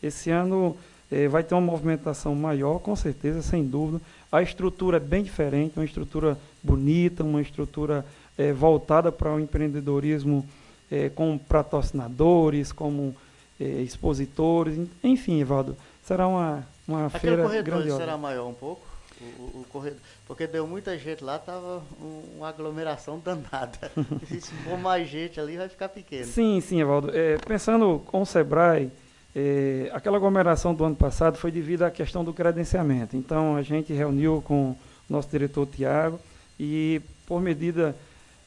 Esse 0.03 0.31
ano 0.31 0.77
é, 1.13 1.29
vai 1.29 1.45
ter 1.45 1.55
uma 1.55 1.61
movimentação 1.61 2.35
maior, 2.35 2.79
com 2.79 2.97
certeza, 2.97 3.43
sem 3.43 3.65
dúvida. 3.67 4.01
A 4.33 4.41
estrutura 4.41 4.97
é 4.97 5.01
bem 5.01 5.23
diferente, 5.23 5.75
uma 5.77 5.85
estrutura 5.85 6.39
bonita, 6.63 7.23
uma 7.23 7.43
estrutura 7.43 8.05
é, 8.39 8.51
voltada 8.51 9.13
para 9.13 9.35
o 9.35 9.39
empreendedorismo 9.39 10.49
é, 10.91 11.11
com 11.11 11.37
patrocinadores, 11.37 12.73
como 12.73 13.15
é, 13.61 13.65
expositores, 13.65 14.89
enfim, 15.05 15.39
Evaldo, 15.39 15.77
será 16.03 16.27
uma, 16.27 16.67
uma 16.89 17.07
Aquele 17.07 17.21
feira 17.21 17.43
corredor 17.43 17.65
grandiosa. 17.65 17.99
será 17.99 18.17
maior 18.17 18.49
um 18.49 18.55
pouco? 18.55 18.91
O, 19.21 19.61
o, 19.61 19.67
corredor, 19.71 20.01
porque 20.27 20.49
deu 20.49 20.67
muita 20.67 20.99
gente 20.99 21.23
lá, 21.23 21.39
tava 21.39 21.83
um, 22.01 22.39
uma 22.39 22.49
aglomeração 22.49 23.21
danada. 23.25 23.93
se 24.27 24.41
for 24.41 24.79
mais 24.79 25.09
gente 25.09 25.39
ali, 25.39 25.59
vai 25.59 25.69
ficar 25.69 25.91
pequeno. 25.91 26.25
Sim, 26.25 26.61
sim, 26.61 26.81
Evaldo. 26.81 27.11
É, 27.17 27.37
pensando 27.37 28.03
com 28.07 28.23
o 28.23 28.27
Sebrae, 28.27 28.91
é, 29.35 29.91
aquela 29.95 30.19
aglomeração 30.19 30.75
do 30.75 30.85
ano 30.85 30.97
passado 30.97 31.39
foi 31.39 31.51
devido 31.51 31.83
à 31.83 31.91
questão 31.91 32.23
do 32.23 32.35
credenciamento. 32.35 33.17
Então, 33.17 33.57
a 33.57 33.63
gente 33.63 33.93
reuniu 33.93 34.43
com 34.47 34.77
nosso 35.09 35.29
diretor 35.31 35.67
Tiago 35.67 36.21
e, 36.61 37.01
por 37.27 37.41
medida 37.41 37.97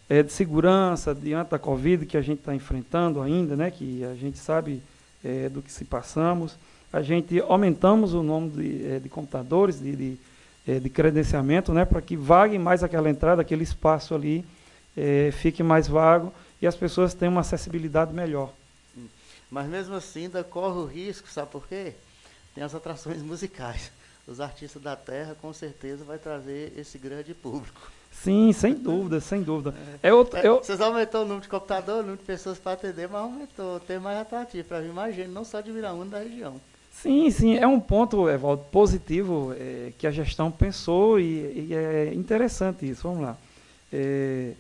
é, 0.07 0.21
de 0.21 0.31
segurança 0.31 1.13
diante 1.13 1.51
da 1.51 1.59
Covid 1.59 2.05
que 2.05 2.15
a 2.15 2.21
gente 2.21 2.39
está 2.39 2.53
enfrentando 2.53 3.21
ainda, 3.21 3.55
né, 3.55 3.71
que 3.71 4.03
a 4.03 4.13
gente 4.13 4.37
sabe 4.37 4.81
é, 5.23 5.49
do 5.49 5.61
que 5.61 5.71
se 5.71 5.85
passamos, 5.85 6.55
a 6.93 7.01
gente 7.01 7.39
aumentamos 7.41 8.13
o 8.13 8.21
número 8.21 8.61
de, 8.61 8.99
de 8.99 9.09
computadores, 9.09 9.79
de, 9.79 9.95
de, 9.95 10.79
de, 10.79 10.89
credenciamento, 10.89 11.73
né, 11.73 11.83
para 11.83 12.01
que 12.01 12.15
vague 12.15 12.57
mais 12.59 12.83
aquela 12.83 13.09
entrada, 13.09 13.41
aquele 13.41 13.63
espaço 13.63 14.13
ali 14.15 14.45
fique 15.33 15.61
mais 15.61 15.89
vago 15.89 16.31
e 16.61 16.65
as 16.65 16.75
pessoas 16.75 17.13
tenham 17.13 17.33
uma 17.33 17.41
acessibilidade 17.41 18.13
melhor. 18.13 18.49
Mas 19.49 19.67
mesmo 19.67 19.95
assim 19.95 20.23
ainda 20.23 20.43
corre 20.43 20.77
o 20.79 20.85
risco, 20.85 21.29
sabe 21.29 21.51
por 21.51 21.67
quê? 21.67 21.93
Tem 22.53 22.63
as 22.63 22.73
atrações 22.73 23.21
musicais. 23.23 23.91
Os 24.27 24.41
artistas 24.41 24.81
da 24.81 24.95
terra 24.95 25.35
com 25.39 25.53
certeza 25.53 26.03
vai 26.03 26.17
trazer 26.17 26.73
esse 26.75 26.97
grande 26.97 27.33
público. 27.33 27.91
Sim, 28.11 28.51
sem 28.53 28.73
dúvida, 28.73 29.19
sem 29.19 29.43
dúvida. 29.43 29.75
É 30.01 30.11
outro, 30.11 30.39
é, 30.39 30.49
Vocês 30.49 30.81
aumentou 30.81 31.21
o 31.21 31.25
número 31.25 31.41
de 31.41 31.49
computador, 31.49 31.97
o 31.97 32.01
número 32.01 32.17
de 32.17 32.23
pessoas 32.23 32.57
para 32.57 32.71
atender, 32.71 33.07
mas 33.07 33.21
aumentou, 33.21 33.79
tem 33.81 33.99
mais 33.99 34.17
atrativo 34.17 34.67
para 34.67 34.79
vir 34.79 34.93
mais 34.93 35.15
gente, 35.15 35.29
não 35.29 35.43
só 35.43 35.61
de 35.61 35.71
Viraúna, 35.71 36.11
da 36.11 36.19
região. 36.19 36.59
Sim, 36.91 37.29
sim, 37.29 37.57
é 37.57 37.67
um 37.67 37.79
ponto, 37.79 38.29
Evaldo, 38.29 38.63
positivo 38.71 39.53
é, 39.53 39.91
que 39.97 40.07
a 40.07 40.11
gestão 40.11 40.49
pensou 40.49 41.19
e, 41.19 41.67
e, 41.69 41.73
é 41.73 42.13
interessante 42.13 42.89
isso. 42.89 43.03
Vamos 43.03 43.21
lá. 43.21 43.37
É, 43.91 44.53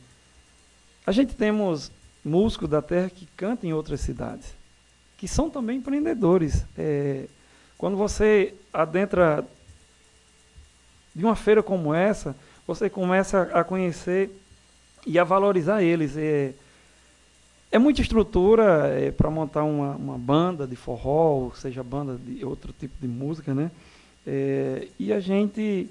a 1.07 1.11
gente 1.13 1.33
temos 1.33 1.89
músicos 2.23 2.69
da 2.69 2.81
terra 2.81 3.09
que 3.09 3.25
cantam 3.37 3.69
em 3.69 3.73
outras 3.73 4.01
cidades 4.01 4.53
que 5.25 5.27
são 5.27 5.49
também 5.49 5.77
empreendedores. 5.77 6.63
É, 6.77 7.25
quando 7.79 7.97
você 7.97 8.53
adentra 8.71 9.43
de 11.15 11.25
uma 11.25 11.35
feira 11.35 11.63
como 11.63 11.95
essa, 11.95 12.35
você 12.67 12.91
começa 12.91 13.41
a 13.51 13.63
conhecer 13.63 14.29
e 15.03 15.17
a 15.17 15.23
valorizar 15.23 15.81
eles. 15.81 16.15
É, 16.15 16.53
é 17.71 17.79
muita 17.79 18.03
estrutura 18.03 18.87
é, 18.89 19.09
para 19.09 19.31
montar 19.31 19.63
uma, 19.63 19.95
uma, 19.95 20.15
banda 20.15 20.67
de 20.67 20.75
forró, 20.75 21.45
ou 21.45 21.55
seja, 21.55 21.81
banda 21.81 22.19
de 22.23 22.45
outro 22.45 22.71
tipo 22.79 22.93
de 23.01 23.07
música, 23.07 23.51
né? 23.51 23.71
É, 24.27 24.87
e 24.99 25.11
a 25.11 25.19
gente 25.19 25.89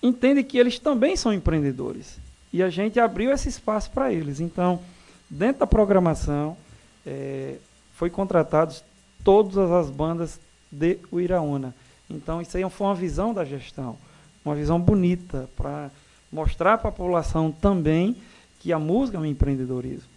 entende 0.00 0.44
que 0.44 0.56
eles 0.56 0.78
também 0.78 1.16
são 1.16 1.34
empreendedores. 1.34 2.16
E 2.52 2.62
a 2.62 2.70
gente 2.70 3.00
abriu 3.00 3.32
esse 3.32 3.48
espaço 3.48 3.90
para 3.90 4.12
eles. 4.12 4.38
Então, 4.38 4.80
dentro 5.28 5.58
da 5.58 5.66
programação, 5.66 6.56
é, 7.04 7.56
foi 8.00 8.08
contratados 8.08 8.82
todas 9.22 9.58
as 9.58 9.90
bandas 9.90 10.40
de 10.72 10.98
Uiraúna. 11.12 11.74
Então 12.08 12.40
isso 12.40 12.56
aí 12.56 12.70
foi 12.70 12.86
uma 12.86 12.94
visão 12.94 13.34
da 13.34 13.44
gestão, 13.44 13.98
uma 14.42 14.54
visão 14.54 14.80
bonita 14.80 15.50
para 15.54 15.90
mostrar 16.32 16.78
para 16.78 16.88
a 16.88 16.92
população 16.92 17.52
também 17.52 18.16
que 18.58 18.72
a 18.72 18.78
música 18.78 19.18
é 19.18 19.20
um 19.20 19.26
empreendedorismo. 19.26 20.08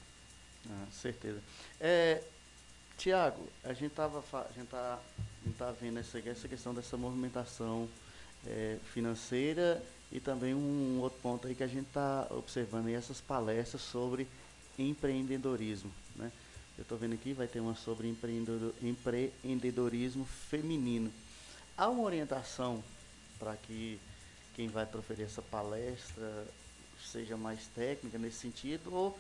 Ah, 0.70 0.86
certeza. 0.94 1.42
É, 1.78 2.24
Tiago, 2.98 3.50
a 3.66 3.74
gente 3.74 3.88
estava 3.88 4.24
a 4.32 4.54
gente 4.58 4.70
tá, 4.70 4.98
tá 5.60 5.74
vendo 5.82 6.00
essa, 6.00 6.18
essa 6.20 6.48
questão 6.48 6.74
dessa 6.74 6.96
movimentação 6.96 7.90
é, 8.48 8.78
financeira 8.94 9.84
e 10.10 10.22
também 10.22 10.56
um 10.56 11.02
outro 11.02 11.20
ponto 11.22 11.50
aí 11.50 11.54
que 11.54 11.64
a 11.64 11.68
gente 11.68 11.88
está 11.88 12.28
observando 12.30 12.88
aí 12.88 12.94
essas 12.94 13.20
palestras 13.20 13.82
sobre 13.82 14.26
empreendedorismo? 14.80 15.92
Eu 16.78 16.82
estou 16.82 16.98
vendo 16.98 17.14
aqui, 17.14 17.34
vai 17.34 17.48
ter 17.48 17.60
uma 17.60 17.76
sobre 17.76 18.08
empreendedorismo 18.82 20.26
feminino. 20.26 21.14
Há 21.78 21.88
uma 21.88 22.04
orientação 22.04 22.84
para 23.38 23.56
que 23.56 24.00
quem 24.56 24.68
vai 24.68 24.86
proferir 24.86 25.26
essa 25.26 25.42
palestra 25.42 26.48
seja 27.12 27.38
mais 27.38 27.68
técnica 27.76 28.18
nesse 28.18 28.38
sentido 28.38 28.94
ou 28.94 29.18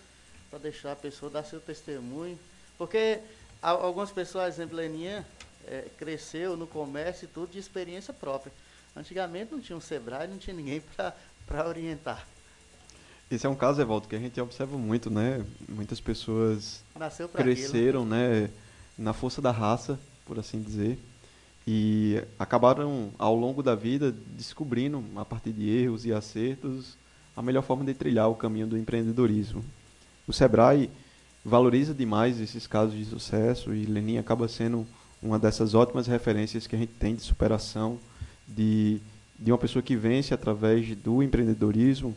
para 0.50 0.60
deixar 0.60 0.94
a 0.94 0.96
pessoa 0.96 1.32
dar 1.32 1.44
seu 1.44 1.60
testemunho? 1.60 2.40
Porque 2.76 3.20
algumas 3.62 4.12
pessoas, 4.12 4.56
exemplo, 4.56 4.78
Leninha, 4.78 5.26
é, 5.68 5.90
cresceu 5.96 6.58
no 6.58 6.66
comércio 6.66 7.26
e 7.26 7.28
tudo 7.28 7.52
de 7.52 7.60
experiência 7.60 8.14
própria. 8.14 8.52
Antigamente 8.96 9.52
não 9.52 9.62
tinha 9.62 9.78
um 9.78 9.82
Sebrae, 9.82 10.28
não 10.28 10.40
tinha 10.40 10.56
ninguém 10.56 10.82
para 11.46 11.68
orientar. 11.68 12.28
Esse 13.34 13.48
é 13.48 13.50
um 13.50 13.56
caso, 13.56 13.82
Evaldo, 13.82 14.08
que 14.08 14.16
a 14.16 14.20
gente 14.20 14.40
observa 14.40 14.78
muito, 14.78 15.10
né? 15.10 15.44
Muitas 15.68 16.00
pessoas 16.00 16.84
cresceram, 17.34 18.06
né? 18.06 18.52
Na 18.96 19.12
força 19.12 19.42
da 19.42 19.50
raça, 19.50 20.00
por 20.24 20.38
assim 20.38 20.62
dizer, 20.62 21.00
e 21.66 22.22
acabaram 22.38 23.10
ao 23.18 23.36
longo 23.36 23.64
da 23.64 23.74
vida 23.74 24.12
descobrindo, 24.12 25.04
a 25.16 25.26
partir 25.26 25.52
de 25.52 25.68
erros 25.68 26.06
e 26.06 26.14
acertos, 26.14 26.96
a 27.36 27.42
melhor 27.42 27.64
forma 27.64 27.84
de 27.84 27.96
trilhar 27.96 28.30
o 28.30 28.36
caminho 28.36 28.68
do 28.68 28.78
empreendedorismo. 28.78 29.66
O 30.28 30.32
Sebrae 30.32 30.92
valoriza 31.44 31.92
demais 31.92 32.40
esses 32.40 32.68
casos 32.68 32.96
de 32.96 33.04
sucesso 33.04 33.74
e 33.74 33.84
Lenin 33.86 34.20
acaba 34.20 34.48
sendo 34.48 34.86
uma 35.24 35.40
dessas 35.40 35.74
ótimas 35.74 36.06
referências 36.06 36.68
que 36.68 36.76
a 36.76 36.80
gente 36.80 36.94
tem 36.94 37.16
de 37.16 37.24
superação 37.24 37.98
de, 38.48 39.02
de 39.40 39.52
uma 39.52 39.58
pessoa 39.58 39.82
que 39.82 39.96
vence 39.96 40.36
através 40.36 40.96
do 40.98 41.24
empreendedorismo 41.24 42.16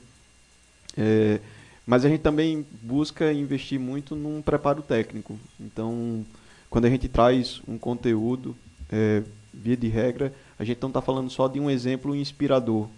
é, 0.96 1.40
mas 1.86 2.04
a 2.04 2.08
gente 2.08 2.20
também 2.20 2.66
busca 2.82 3.32
investir 3.32 3.78
muito 3.78 4.16
num 4.16 4.42
preparo 4.42 4.82
técnico. 4.82 5.38
Então, 5.60 6.24
quando 6.68 6.86
a 6.86 6.90
gente 6.90 7.08
traz 7.08 7.62
um 7.66 7.78
conteúdo, 7.78 8.56
é, 8.90 9.22
via 9.52 9.76
de 9.76 9.88
regra, 9.88 10.32
a 10.58 10.64
gente 10.64 10.80
não 10.80 10.88
está 10.88 11.00
falando 11.00 11.30
só 11.30 11.48
de 11.48 11.60
um 11.60 11.70
exemplo 11.70 12.14
inspirador, 12.14 12.88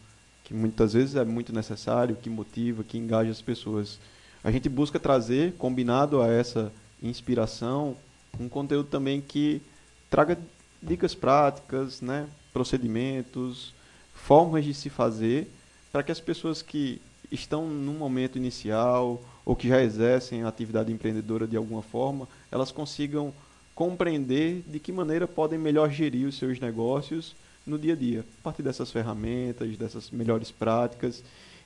que 0.44 0.54
muitas 0.54 0.94
vezes 0.94 1.16
é 1.16 1.24
muito 1.24 1.52
necessário, 1.52 2.16
que 2.16 2.30
motiva, 2.30 2.82
que 2.82 2.96
engaja 2.96 3.30
as 3.30 3.42
pessoas. 3.42 3.98
A 4.42 4.50
gente 4.50 4.68
busca 4.68 4.98
trazer, 4.98 5.52
combinado 5.58 6.22
a 6.22 6.28
essa 6.28 6.72
inspiração, 7.02 7.96
um 8.40 8.48
conteúdo 8.48 8.88
também 8.88 9.20
que 9.20 9.60
traga 10.08 10.38
dicas 10.82 11.14
práticas, 11.14 12.00
né, 12.00 12.26
procedimentos, 12.52 13.74
formas 14.14 14.64
de 14.64 14.72
se 14.72 14.88
fazer, 14.88 15.50
para 15.92 16.02
que 16.02 16.12
as 16.12 16.20
pessoas 16.20 16.62
que 16.62 17.00
estão 17.30 17.66
no 17.66 17.92
momento 17.92 18.38
inicial 18.38 19.22
ou 19.44 19.56
que 19.56 19.68
já 19.68 19.82
exercem 19.82 20.42
a 20.42 20.48
atividade 20.48 20.92
empreendedora 20.92 21.46
de 21.46 21.56
alguma 21.56 21.82
forma, 21.82 22.28
elas 22.50 22.70
consigam 22.70 23.32
compreender 23.74 24.62
de 24.66 24.78
que 24.78 24.90
maneira 24.90 25.26
podem 25.26 25.58
melhor 25.58 25.90
gerir 25.90 26.26
os 26.26 26.36
seus 26.36 26.58
negócios 26.58 27.34
no 27.66 27.78
dia 27.78 27.92
a 27.92 27.96
dia, 27.96 28.24
a 28.40 28.42
partir 28.42 28.62
dessas 28.62 28.90
ferramentas, 28.90 29.76
dessas 29.76 30.10
melhores 30.10 30.50
práticas. 30.50 31.22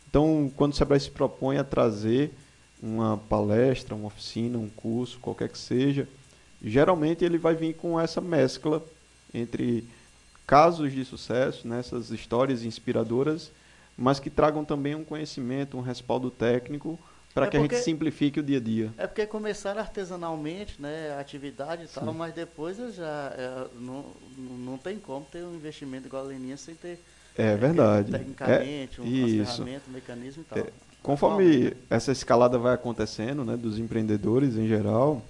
Então, 0.08 0.52
quando 0.56 0.72
o 0.72 0.76
Sebrae 0.76 1.00
se 1.00 1.10
propõe 1.10 1.56
a 1.56 1.64
trazer 1.64 2.30
uma 2.82 3.16
palestra, 3.16 3.94
uma 3.94 4.08
oficina, 4.08 4.58
um 4.58 4.68
curso, 4.68 5.18
qualquer 5.20 5.48
que 5.48 5.58
seja, 5.58 6.06
geralmente 6.62 7.24
ele 7.24 7.38
vai 7.38 7.54
vir 7.54 7.74
com 7.74 7.98
essa 7.98 8.20
mescla 8.20 8.84
entre 9.32 9.84
casos 10.46 10.92
de 10.92 11.04
sucesso, 11.04 11.66
nessas 11.66 12.10
né, 12.10 12.16
histórias 12.16 12.64
inspiradoras, 12.64 13.50
mas 14.02 14.18
que 14.18 14.28
tragam 14.28 14.64
também 14.64 14.94
um 14.94 15.04
conhecimento, 15.04 15.76
um 15.76 15.80
respaldo 15.80 16.30
técnico 16.30 16.98
para 17.32 17.46
é 17.46 17.48
que 17.48 17.58
porque, 17.58 17.74
a 17.74 17.78
gente 17.78 17.84
simplifique 17.84 18.40
o 18.40 18.42
dia 18.42 18.58
a 18.58 18.60
dia. 18.60 18.92
É 18.98 19.06
porque 19.06 19.24
começaram 19.26 19.80
artesanalmente, 19.80 20.82
né, 20.82 21.14
a 21.16 21.20
atividade 21.20 21.84
e 21.84 21.88
tal, 21.88 22.04
Sim. 22.04 22.14
mas 22.18 22.34
depois 22.34 22.76
já 22.94 23.32
é, 23.34 23.66
não, 23.78 24.04
não 24.36 24.76
tem 24.76 24.98
como 24.98 25.24
ter 25.24 25.42
um 25.44 25.54
investimento 25.54 26.08
igual 26.08 26.24
a 26.24 26.26
Leninha 26.26 26.56
sem 26.56 26.74
ter 26.74 26.98
é 27.38 27.56
verdade. 27.56 28.12
Tecnicamente, 28.12 29.00
é, 29.00 29.02
um 29.02 29.44
ferramenta, 29.46 29.82
um 29.88 29.92
mecanismo 29.92 30.42
e 30.42 30.44
tal. 30.44 30.58
É, 30.58 30.66
conforme 31.02 31.74
essa 31.88 32.12
escalada 32.12 32.58
vai 32.58 32.74
acontecendo, 32.74 33.42
né, 33.42 33.56
dos 33.56 33.78
empreendedores 33.78 34.56
em 34.56 34.68
geral, 34.68 35.22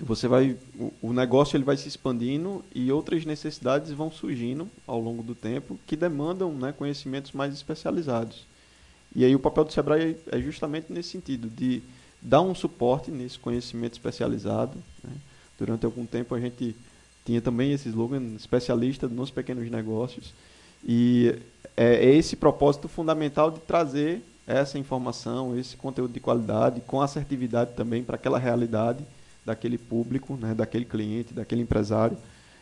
você 0.00 0.26
vai 0.26 0.56
o, 1.00 1.12
negócio 1.12 1.56
ele 1.56 1.64
vai 1.64 1.76
se 1.76 1.86
expandindo 1.88 2.64
e 2.74 2.90
outras 2.90 3.24
necessidades 3.24 3.92
vão 3.92 4.10
surgindo 4.10 4.68
ao 4.86 5.00
longo 5.00 5.22
do 5.22 5.34
tempo 5.34 5.78
que 5.86 5.96
demandam 5.96 6.52
né, 6.52 6.72
conhecimentos 6.72 7.32
mais 7.32 7.54
especializados. 7.54 8.44
E 9.14 9.24
aí 9.24 9.34
o 9.34 9.38
papel 9.38 9.64
do 9.64 9.72
Sebrae 9.72 10.16
é 10.32 10.40
justamente 10.40 10.92
nesse 10.92 11.10
sentido, 11.10 11.48
de 11.48 11.80
dar 12.20 12.40
um 12.40 12.54
suporte 12.54 13.10
nesse 13.10 13.38
conhecimento 13.38 13.92
especializado. 13.92 14.76
Né? 15.02 15.12
Durante 15.56 15.86
algum 15.86 16.04
tempo 16.04 16.34
a 16.34 16.40
gente 16.40 16.74
tinha 17.24 17.40
também 17.40 17.72
esse 17.72 17.88
slogan 17.88 18.34
especialista 18.34 19.06
nos 19.06 19.30
pequenos 19.30 19.70
negócios. 19.70 20.34
E 20.84 21.38
é, 21.76 22.06
é 22.06 22.14
esse 22.16 22.34
propósito 22.34 22.88
fundamental 22.88 23.52
de 23.52 23.60
trazer 23.60 24.20
essa 24.46 24.76
informação, 24.76 25.56
esse 25.56 25.76
conteúdo 25.76 26.12
de 26.12 26.20
qualidade, 26.20 26.80
com 26.80 27.00
assertividade 27.00 27.72
também 27.74 28.02
para 28.02 28.16
aquela 28.16 28.38
realidade 28.38 29.04
daquele 29.44 29.78
público, 29.78 30.36
né, 30.36 30.54
daquele 30.54 30.84
cliente, 30.84 31.34
daquele 31.34 31.62
empresário, 31.62 32.16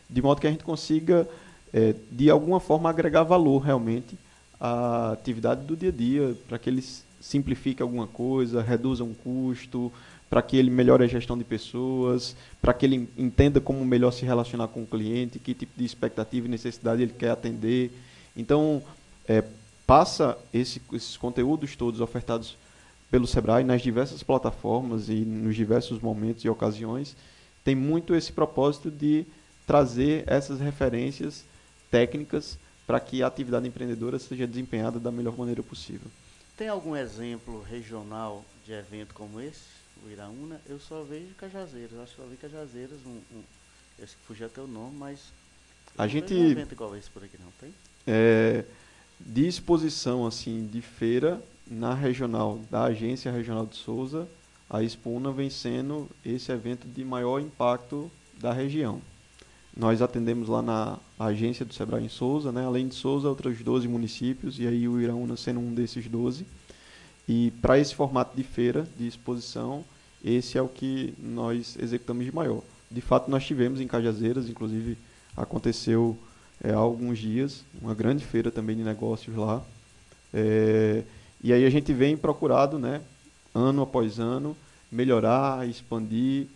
de 0.09 0.21
modo 0.21 0.41
que 0.41 0.47
a 0.47 0.51
gente 0.51 0.63
consiga, 0.63 1.27
é, 1.73 1.95
de 2.11 2.29
alguma 2.29 2.59
forma, 2.59 2.89
agregar 2.89 3.23
valor 3.23 3.59
realmente 3.59 4.17
a 4.59 5.11
atividade 5.11 5.65
do 5.65 5.75
dia 5.75 5.89
a 5.89 5.91
dia, 5.91 6.35
para 6.47 6.57
que 6.57 6.69
ele 6.69 6.83
simplifique 7.19 7.81
alguma 7.81 8.07
coisa, 8.07 8.61
reduza 8.61 9.03
um 9.03 9.13
custo, 9.13 9.91
para 10.29 10.41
que 10.41 10.57
ele 10.57 10.69
melhore 10.69 11.03
a 11.03 11.07
gestão 11.07 11.37
de 11.37 11.43
pessoas, 11.43 12.35
para 12.61 12.73
que 12.73 12.85
ele 12.85 13.07
entenda 13.17 13.61
como 13.61 13.85
melhor 13.85 14.11
se 14.11 14.25
relacionar 14.25 14.67
com 14.67 14.83
o 14.83 14.87
cliente, 14.87 15.39
que 15.39 15.53
tipo 15.53 15.71
de 15.77 15.85
expectativa 15.85 16.47
e 16.47 16.49
necessidade 16.49 17.01
ele 17.01 17.13
quer 17.13 17.31
atender. 17.31 17.91
Então, 18.35 18.81
é, 19.27 19.43
passa 19.85 20.37
esse, 20.53 20.81
esses 20.91 21.17
conteúdos 21.17 21.75
todos 21.75 22.01
ofertados 22.01 22.57
pelo 23.13 23.27
Sebrae 23.27 23.63
nas 23.63 23.83
diversas 23.83 24.23
plataformas 24.23 25.07
e 25.07 25.17
nos 25.17 25.55
diversos 25.55 25.99
momentos 25.99 26.43
e 26.43 26.49
ocasiões, 26.49 27.15
tem 27.63 27.75
muito 27.75 28.15
esse 28.15 28.33
propósito 28.33 28.89
de 28.89 29.23
trazer 29.67 30.23
essas 30.25 30.59
referências 30.59 31.45
técnicas 31.91 32.57
para 32.87 32.99
que 32.99 33.21
a 33.21 33.27
atividade 33.27 33.67
empreendedora 33.67 34.17
seja 34.17 34.47
desempenhada 34.47 34.99
da 34.99 35.11
melhor 35.11 35.37
maneira 35.37 35.61
possível. 35.61 36.07
Tem 36.57 36.67
algum 36.67 36.95
exemplo 36.95 37.61
regional 37.61 38.43
de 38.65 38.73
evento 38.73 39.13
como 39.13 39.39
esse, 39.39 39.61
o 40.03 40.09
Iraúna? 40.09 40.59
Eu 40.67 40.79
só 40.79 41.03
vejo 41.03 41.35
Cajazeiras, 41.37 41.99
acho 41.99 42.15
que 42.15 42.21
só 42.23 42.27
vi 42.27 42.35
Cajazeiras, 42.35 42.97
um, 43.05 43.21
um, 43.31 43.43
eu 43.99 44.07
fugiu 44.25 44.47
até 44.47 44.59
o 44.59 44.65
nome, 44.65 44.97
mas 44.97 45.19
a 45.95 46.07
gente 46.07 46.33
um 46.33 46.49
evento 46.49 46.71
igual 46.71 46.97
esse 46.97 47.11
por 47.11 47.23
aqui 47.23 47.37
não 47.39 47.51
tem? 47.61 47.71
É, 48.07 48.65
de 49.19 49.47
exposição 49.47 50.25
assim 50.25 50.65
de 50.65 50.81
feira 50.81 51.39
na 51.73 51.93
regional 51.93 52.59
da 52.69 52.83
agência 52.83 53.31
regional 53.31 53.65
de 53.65 53.75
Souza, 53.75 54.27
a 54.69 54.81
Expuna 54.81 55.31
vem 55.31 55.49
sendo 55.49 56.09
esse 56.25 56.51
evento 56.51 56.87
de 56.87 57.03
maior 57.03 57.39
impacto 57.39 58.09
da 58.39 58.53
região. 58.53 59.01
Nós 59.75 60.01
atendemos 60.01 60.47
lá 60.47 60.61
na 60.61 60.99
agência 61.19 61.65
do 61.65 61.73
Sebrae 61.73 62.05
em 62.05 62.09
Souza, 62.09 62.51
né? 62.51 62.65
além 62.65 62.87
de 62.87 62.95
Souza, 62.95 63.27
outros 63.27 63.59
12 63.59 63.87
municípios, 63.87 64.59
e 64.59 64.67
aí 64.67 64.87
o 64.87 65.01
Iraúna 65.01 65.35
sendo 65.35 65.59
um 65.59 65.73
desses 65.73 66.07
12. 66.07 66.45
E 67.27 67.51
para 67.61 67.79
esse 67.79 67.95
formato 67.95 68.35
de 68.35 68.43
feira, 68.43 68.87
de 68.97 69.07
exposição, 69.07 69.83
esse 70.23 70.57
é 70.57 70.61
o 70.61 70.67
que 70.67 71.13
nós 71.17 71.75
executamos 71.79 72.25
de 72.25 72.33
maior. 72.33 72.61
De 72.89 73.01
fato, 73.01 73.31
nós 73.31 73.43
tivemos 73.45 73.81
em 73.81 73.87
Cajazeiras, 73.87 74.47
inclusive 74.47 74.97
aconteceu 75.35 76.17
é, 76.63 76.71
há 76.71 76.77
alguns 76.77 77.17
dias, 77.17 77.63
uma 77.81 77.95
grande 77.95 78.23
feira 78.23 78.51
também 78.51 78.75
de 78.75 78.83
negócios 78.83 79.35
lá. 79.35 79.63
É, 80.33 81.03
e 81.43 81.51
aí 81.51 81.65
a 81.65 81.69
gente 81.69 81.91
vem 81.91 82.15
procurado, 82.15 82.79
né, 82.79 83.01
ano 83.53 83.81
após 83.81 84.19
ano, 84.19 84.55
melhorar, 84.91 85.67
expandir. 85.67 86.47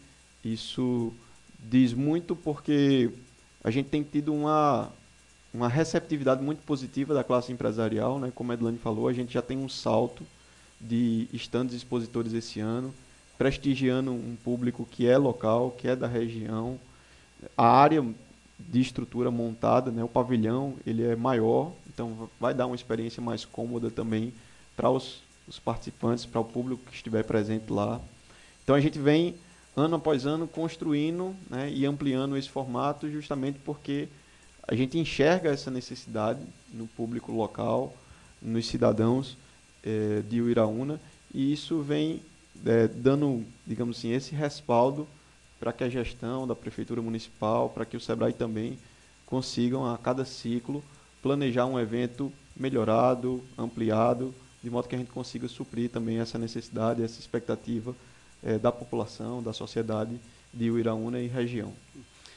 Isso 0.43 1.11
diz 1.59 1.93
muito 1.93 2.35
porque 2.35 3.11
a 3.63 3.69
gente 3.69 3.89
tem 3.89 4.03
tido 4.03 4.33
uma, 4.33 4.89
uma 5.53 5.67
receptividade 5.67 6.41
muito 6.41 6.63
positiva 6.63 7.13
da 7.13 7.23
classe 7.23 7.51
empresarial, 7.51 8.19
né? 8.19 8.31
como 8.33 8.51
a 8.51 8.55
Edlane 8.55 8.77
falou, 8.77 9.07
a 9.07 9.13
gente 9.13 9.33
já 9.33 9.41
tem 9.41 9.57
um 9.57 9.67
salto 9.67 10.23
de 10.79 11.27
estandes 11.33 11.75
expositores 11.75 12.33
esse 12.33 12.59
ano, 12.59 12.93
prestigiando 13.37 14.11
um 14.11 14.37
público 14.43 14.87
que 14.89 15.07
é 15.07 15.17
local, 15.17 15.71
que 15.71 15.87
é 15.87 15.95
da 15.95 16.07
região. 16.07 16.79
A 17.57 17.67
área 17.67 18.05
de 18.59 18.79
estrutura 18.79 19.29
montada, 19.29 19.91
né? 19.91 20.03
o 20.03 20.07
pavilhão, 20.07 20.75
ele 20.85 21.03
é 21.03 21.15
maior, 21.15 21.71
então 21.87 22.29
vai 22.39 22.53
dar 22.53 22.67
uma 22.67 22.75
experiência 22.75 23.21
mais 23.21 23.43
cômoda 23.43 23.91
também 23.91 24.33
para 24.77 24.89
os, 24.89 25.21
os 25.47 25.59
participantes, 25.59 26.25
para 26.25 26.39
o 26.39 26.45
público 26.45 26.83
que 26.85 26.95
estiver 26.95 27.23
presente 27.23 27.73
lá. 27.73 27.99
Então 28.63 28.75
a 28.75 28.79
gente 28.79 28.99
vem 28.99 29.35
ano 29.75 29.95
após 29.95 30.25
ano, 30.25 30.47
construindo 30.47 31.35
né, 31.49 31.69
e 31.71 31.85
ampliando 31.85 32.37
esse 32.37 32.49
formato, 32.49 33.11
justamente 33.11 33.59
porque 33.65 34.07
a 34.67 34.75
gente 34.75 34.97
enxerga 34.97 35.49
essa 35.49 35.69
necessidade 35.69 36.39
no 36.73 36.87
público 36.87 37.31
local, 37.31 37.95
nos 38.41 38.67
cidadãos 38.67 39.37
é, 39.83 40.21
de 40.27 40.41
Uiraúna, 40.41 40.99
e 41.33 41.51
isso 41.51 41.81
vem 41.81 42.21
é, 42.65 42.87
dando, 42.87 43.45
digamos 43.65 43.97
assim, 43.97 44.11
esse 44.11 44.33
respaldo 44.33 45.07
para 45.59 45.73
que 45.73 45.83
a 45.83 45.89
gestão 45.89 46.47
da 46.47 46.55
Prefeitura 46.55 47.01
Municipal, 47.01 47.69
para 47.69 47.85
que 47.85 47.97
o 47.97 48.01
SEBRAE 48.01 48.33
também 48.33 48.77
consigam, 49.25 49.85
a 49.85 49.97
cada 49.97 50.25
ciclo, 50.25 50.83
planejar 51.21 51.65
um 51.65 51.79
evento 51.79 52.31
melhorado, 52.55 53.43
ampliado, 53.57 54.33
de 54.67 54.71
modo 54.71 54.89
que 54.89 54.95
a 54.95 54.97
gente 54.97 55.11
consiga 55.11 55.47
suprir 55.47 55.89
também 55.89 56.19
essa 56.19 56.37
necessidade, 56.37 57.01
essa 57.01 57.21
expectativa 57.21 57.95
é, 58.43 58.57
da 58.57 58.69
população, 58.69 59.41
da 59.41 59.53
sociedade 59.53 60.19
de 60.53 60.69
Uiraúna 60.69 61.21
e 61.21 61.27
região. 61.27 61.71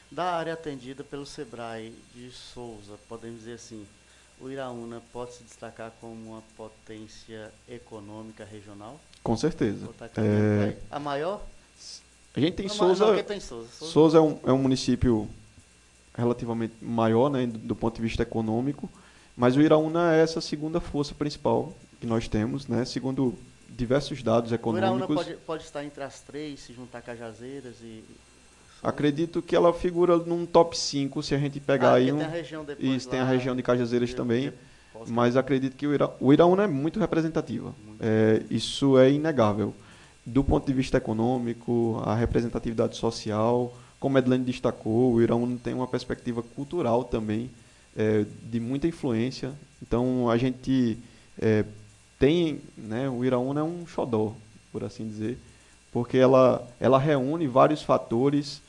Da 0.08 0.36
área 0.36 0.52
atendida 0.52 1.02
pelo 1.02 1.26
SEBRAE 1.26 1.92
de 2.14 2.30
Souza, 2.30 2.96
podemos 3.08 3.40
dizer 3.40 3.54
assim, 3.54 3.84
o 4.40 4.48
Iraúna 4.48 5.02
pode 5.12 5.34
se 5.34 5.42
destacar 5.42 5.92
como 6.00 6.30
uma 6.30 6.42
potência 6.56 7.52
econômica 7.68 8.44
regional? 8.44 9.00
Com 9.24 9.36
certeza. 9.36 9.88
É... 10.16 10.76
A 10.88 11.00
maior? 11.00 11.44
A 12.34 12.38
gente 12.38 12.54
tem 12.54 12.68
não, 12.68 12.74
Souza. 12.74 13.06
Não, 13.06 13.22
tem 13.24 13.40
Souza. 13.40 13.68
Souza, 13.72 13.92
Souza 13.92 14.18
é, 14.18 14.20
um, 14.20 14.38
é 14.44 14.52
um 14.52 14.58
município 14.58 15.28
relativamente 16.16 16.74
maior, 16.80 17.28
né, 17.28 17.44
do, 17.44 17.58
do, 17.58 17.74
ponto 17.74 17.96
de 17.96 18.02
vista 18.02 18.22
econômico, 18.22 18.88
mas 19.36 19.56
o 19.56 19.60
Iraúna 19.60 20.14
é 20.14 20.22
essa 20.22 20.40
segunda 20.40 20.80
força 20.80 21.12
principal 21.12 21.74
que 22.00 22.06
nós 22.06 22.26
temos, 22.26 22.66
né, 22.66 22.84
segundo 22.84 23.34
diversos 23.68 24.22
dados 24.22 24.52
econômicos. 24.52 25.10
O 25.10 25.14
pode, 25.14 25.36
pode 25.46 25.62
estar 25.64 25.84
entre 25.84 26.02
as 26.02 26.20
três, 26.20 26.60
se 26.60 26.72
juntar 26.72 27.02
Cajazeiras 27.02 27.76
e... 27.82 28.02
Acredito 28.82 29.42
que 29.42 29.54
ela 29.54 29.74
figura 29.74 30.16
num 30.16 30.46
top 30.46 30.76
5 30.76 31.22
se 31.22 31.34
a 31.34 31.38
gente 31.38 31.60
pegar 31.60 31.90
ah, 31.90 31.94
aí 31.96 32.10
um. 32.10 32.16
Tem 32.16 32.26
a 32.26 32.30
região 32.30 32.64
depois 32.64 32.88
Isso, 32.88 33.06
lá, 33.08 33.10
tem 33.10 33.20
a 33.20 33.24
região 33.24 33.54
de 33.54 33.62
Cajazeiras 33.62 34.14
também. 34.14 34.50
Mas 35.06 35.36
acredito 35.36 35.76
que 35.76 35.86
o, 35.86 35.94
Ira, 35.94 36.10
o 36.18 36.32
Iraúna 36.32 36.64
é 36.64 36.66
muito 36.66 36.98
representativa. 36.98 37.74
Muito 37.84 38.02
é, 38.02 38.42
isso 38.50 38.98
é 38.98 39.10
inegável. 39.10 39.74
Do 40.24 40.42
ponto 40.42 40.66
de 40.66 40.72
vista 40.72 40.96
econômico, 40.96 42.02
a 42.04 42.14
representatividade 42.14 42.96
social, 42.96 43.74
como 43.98 44.18
Edlene 44.18 44.44
destacou, 44.44 45.12
o 45.12 45.22
Iraúna 45.22 45.58
tem 45.62 45.74
uma 45.74 45.86
perspectiva 45.86 46.42
cultural 46.42 47.04
também, 47.04 47.50
é, 47.96 48.24
de 48.44 48.60
muita 48.60 48.86
influência. 48.86 49.52
Então 49.82 50.28
a 50.30 50.36
gente 50.36 50.98
é, 51.38 51.64
tem, 52.20 52.60
né, 52.76 53.08
o 53.08 53.24
Iraúna 53.24 53.60
é 53.60 53.64
um 53.64 53.86
xodó, 53.86 54.34
por 54.70 54.84
assim 54.84 55.08
dizer, 55.08 55.38
porque 55.90 56.18
ela, 56.18 56.68
ela 56.78 56.98
reúne 56.98 57.48
vários 57.48 57.82
fatores, 57.82 58.60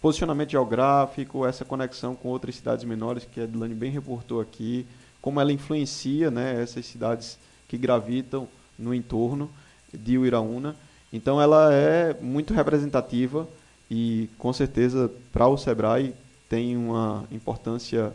posicionamento 0.00 0.52
geográfico, 0.52 1.44
essa 1.44 1.64
conexão 1.64 2.14
com 2.14 2.28
outras 2.28 2.54
cidades 2.54 2.84
menores, 2.84 3.24
que 3.30 3.40
a 3.40 3.44
Edilane 3.44 3.74
bem 3.74 3.90
reportou 3.90 4.40
aqui, 4.40 4.86
como 5.20 5.40
ela 5.40 5.52
influencia 5.52 6.30
né, 6.30 6.62
essas 6.62 6.86
cidades 6.86 7.36
que 7.66 7.76
gravitam 7.76 8.46
no 8.78 8.94
entorno 8.94 9.50
de 9.92 10.16
Uiraúna. 10.16 10.76
Então 11.12 11.42
ela 11.42 11.74
é 11.74 12.14
muito 12.20 12.54
representativa 12.54 13.48
e 13.90 14.30
com 14.38 14.52
certeza 14.52 15.10
para 15.32 15.48
o 15.48 15.58
Sebrae 15.58 16.14
tem 16.48 16.76
uma 16.76 17.24
importância 17.32 18.14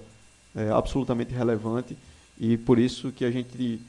é, 0.56 0.70
absolutamente 0.70 1.34
relevante 1.34 1.98
e 2.40 2.58
por 2.58 2.80
isso 2.80 3.12
que 3.12 3.26
a 3.26 3.32
gente 3.32 3.82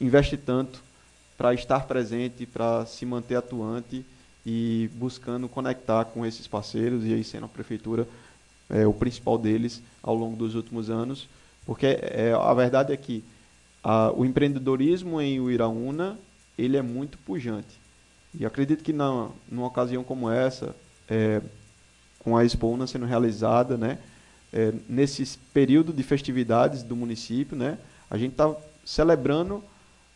investe 0.00 0.36
tanto 0.36 0.82
para 1.36 1.54
estar 1.54 1.86
presente, 1.86 2.46
para 2.46 2.84
se 2.86 3.04
manter 3.04 3.36
atuante 3.36 4.04
e 4.44 4.90
buscando 4.94 5.48
conectar 5.48 6.04
com 6.06 6.24
esses 6.24 6.46
parceiros 6.46 7.04
e 7.04 7.12
aí 7.12 7.22
sendo 7.22 7.46
a 7.46 7.48
prefeitura 7.48 8.06
é, 8.68 8.86
o 8.86 8.92
principal 8.92 9.36
deles 9.36 9.82
ao 10.02 10.14
longo 10.14 10.36
dos 10.36 10.54
últimos 10.54 10.88
anos, 10.88 11.28
porque 11.66 11.86
é, 11.86 12.32
a 12.32 12.54
verdade 12.54 12.92
é 12.92 12.96
que 12.96 13.22
a, 13.82 14.12
o 14.12 14.24
empreendedorismo 14.24 15.20
em 15.20 15.40
Uiraúna 15.40 16.18
ele 16.56 16.76
é 16.76 16.82
muito 16.82 17.18
pujante. 17.18 17.80
E 18.38 18.46
acredito 18.46 18.84
que 18.84 18.92
na, 18.92 19.28
numa 19.50 19.66
ocasião 19.66 20.04
como 20.04 20.30
essa, 20.30 20.74
é, 21.08 21.40
com 22.20 22.36
a 22.36 22.44
Expo 22.44 22.68
Una 22.68 22.86
sendo 22.86 23.06
realizada, 23.06 23.76
né, 23.76 23.98
é, 24.52 24.72
nesse 24.88 25.38
período 25.52 25.92
de 25.92 26.02
festividades 26.02 26.82
do 26.82 26.94
município, 26.94 27.56
né, 27.56 27.78
a 28.08 28.16
gente 28.16 28.32
está 28.32 28.54
celebrando, 28.84 29.62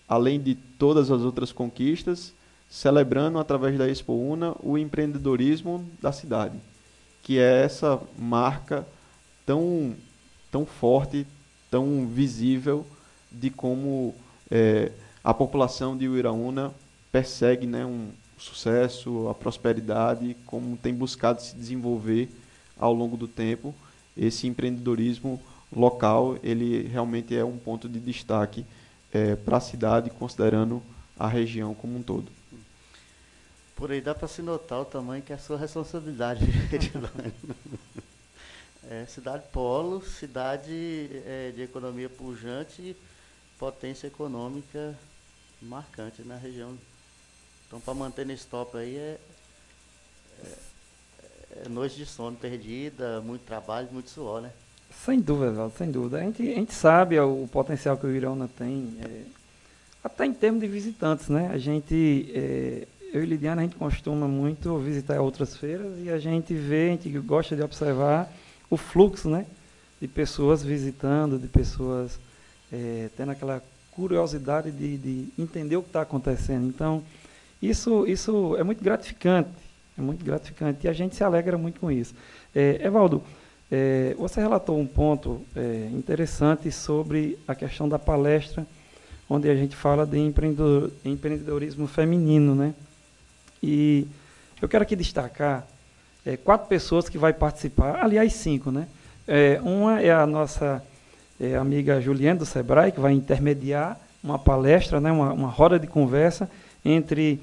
além 0.09 0.41
de 0.41 0.55
todas 0.55 1.11
as 1.11 1.23
outras 1.23 1.53
conquistas, 1.53 2.33
celebrando 2.69 3.39
através 3.39 3.79
da 3.79 3.89
Expo 3.89 4.13
Una 4.15 4.55
o 4.61 4.77
empreendedorismo 4.77 5.89
da 6.01 6.13
cidade, 6.13 6.59
que 7.23 7.39
é 7.39 7.63
essa 7.63 8.01
marca 8.19 8.87
tão, 9.47 9.95
tão 10.51 10.67
forte, 10.67 11.27
tão 11.71 12.07
visível 12.07 12.87
de 13.31 13.51
como 13.51 14.15
é, 14.51 14.93
a 15.23 15.33
população 15.33 15.97
de 15.97 16.09
Uiraúna 16.09 16.73
persegue 17.11 17.67
né, 17.67 17.85
um 17.85 18.11
sucesso, 18.37 19.29
a 19.29 19.35
prosperidade, 19.35 20.37
como 20.45 20.77
tem 20.77 20.93
buscado 20.93 21.41
se 21.41 21.55
desenvolver 21.57 22.29
ao 22.79 22.93
longo 22.93 23.17
do 23.17 23.27
tempo. 23.27 23.75
Esse 24.17 24.47
empreendedorismo 24.47 25.41
local, 25.75 26.37
ele 26.43 26.87
realmente 26.89 27.35
é 27.35 27.45
um 27.45 27.57
ponto 27.57 27.89
de 27.89 27.99
destaque 27.99 28.65
é, 29.15 29.35
para 29.37 29.57
a 29.57 29.61
cidade, 29.61 30.11
considerando 30.11 30.83
a 31.19 31.27
região 31.27 31.75
como 31.75 31.97
um 31.97 32.03
todo. 32.03 32.31
Por 33.75 33.91
aí 33.91 34.03
dá 34.03 34.15
para 34.15 34.29
se 34.29 34.43
notar 34.43 34.81
o 34.81 34.85
tamanho 34.85 35.23
que 35.23 35.33
é 35.33 35.37
a 35.37 35.39
sua 35.39 35.57
responsabilidade, 35.57 36.45
é, 38.91 39.07
cidade 39.07 39.45
polo, 39.51 40.05
cidade 40.05 41.09
é, 41.25 41.51
de 41.55 41.63
economia 41.63 42.11
pujante, 42.11 42.95
potência 43.59 44.07
econômica 44.07 44.95
marcante 45.63 46.23
na 46.23 46.37
região 46.37 46.77
então, 47.75 47.81
para 47.81 47.95
manter 47.95 48.25
nesse 48.25 48.47
top 48.47 48.77
aí 48.77 48.97
é, 48.97 49.19
é, 50.45 50.57
é, 51.65 51.69
noite 51.69 51.97
de 51.97 52.07
sono 52.07 52.37
perdida, 52.37 53.21
muito 53.21 53.45
trabalho, 53.45 53.89
muito 53.91 54.11
suor, 54.11 54.41
né? 54.41 54.53
Sem 55.03 55.21
dúvida, 55.21 55.53
Valdo, 55.53 55.75
sem 55.77 55.91
dúvida. 55.91 56.19
A 56.19 56.21
gente, 56.21 56.43
a 56.43 56.55
gente 56.55 56.75
sabe 56.75 57.19
o 57.19 57.49
potencial 57.51 57.97
que 57.97 58.07
o 58.07 58.11
Irana 58.11 58.49
tem, 58.49 58.97
é, 59.03 59.23
até 60.03 60.27
em 60.27 60.33
termos 60.33 60.61
de 60.61 60.67
visitantes, 60.67 61.29
né? 61.29 61.51
A 61.53 61.59
gente, 61.59 62.31
é, 62.35 62.87
eu 63.13 63.23
e 63.23 63.27
Lidiana, 63.27 63.63
a 63.63 63.65
gente 63.65 63.77
costuma 63.77 64.27
muito 64.27 64.79
visitar 64.79 65.21
outras 65.21 65.57
feiras 65.57 65.93
e 66.03 66.11
a 66.11 66.19
gente 66.19 66.55
vê, 66.55 66.89
a 66.89 66.91
gente 66.93 67.11
gosta 67.21 67.55
de 67.55 67.63
observar 67.63 68.31
o 68.71 68.77
fluxo, 68.77 69.29
né? 69.29 69.47
De 70.01 70.09
pessoas 70.09 70.63
visitando, 70.63 71.39
de 71.39 71.49
pessoas 71.49 72.19
é, 72.73 73.09
tendo 73.17 73.33
aquela 73.33 73.63
curiosidade 73.93 74.71
de, 74.71 74.99
de 74.99 75.29
entender 75.39 75.77
o 75.77 75.83
que 75.83 75.89
está 75.89 76.03
acontecendo. 76.03 76.67
Então, 76.67 77.03
isso, 77.63 78.07
isso 78.07 78.57
é 78.57 78.63
muito 78.63 78.83
gratificante, 78.83 79.51
é 79.97 80.03
muito 80.03 80.25
gratificante 80.25 80.87
e 80.87 80.89
a 80.89 80.93
gente 80.93 81.15
se 81.15 81.23
alegra 81.23 81.57
muito 81.57 81.81
com 81.81 81.91
isso. 81.91 82.15
É, 82.55 82.85
Evaldo, 82.85 83.23
é, 83.71 84.15
você 84.19 84.41
relatou 84.41 84.79
um 84.79 84.87
ponto 84.87 85.41
é, 85.57 85.89
interessante 85.93 86.71
sobre 86.71 87.39
a 87.47 87.55
questão 87.55 87.89
da 87.89 87.99
palestra, 87.99 88.67
onde 89.29 89.49
a 89.49 89.55
gente 89.55 89.75
fala 89.75 90.07
de 90.07 90.19
empreendedor, 90.19 90.91
empreendedorismo 91.05 91.87
feminino, 91.87 92.55
né? 92.55 92.75
E 93.63 94.07
eu 94.61 94.69
quero 94.69 94.83
aqui 94.83 94.95
destacar 94.95 95.67
é, 96.25 96.37
quatro 96.37 96.69
pessoas 96.69 97.09
que 97.09 97.19
vai 97.19 97.33
participar, 97.33 98.05
aliás 98.05 98.33
cinco, 98.35 98.71
né? 98.71 98.87
É, 99.27 99.59
uma 99.63 100.01
é 100.01 100.13
a 100.13 100.27
nossa 100.27 100.85
é, 101.41 101.57
amiga 101.57 102.01
Juliana 102.01 102.41
do 102.41 102.47
Sebrae, 102.47 102.93
que 102.93 103.01
vai 103.01 103.13
intermediar 103.13 103.99
uma 104.23 104.39
palestra, 104.39 105.01
né, 105.01 105.13
uma, 105.13 105.33
uma 105.33 105.49
roda 105.49 105.79
de 105.79 105.87
conversa 105.87 106.49
entre 106.85 107.41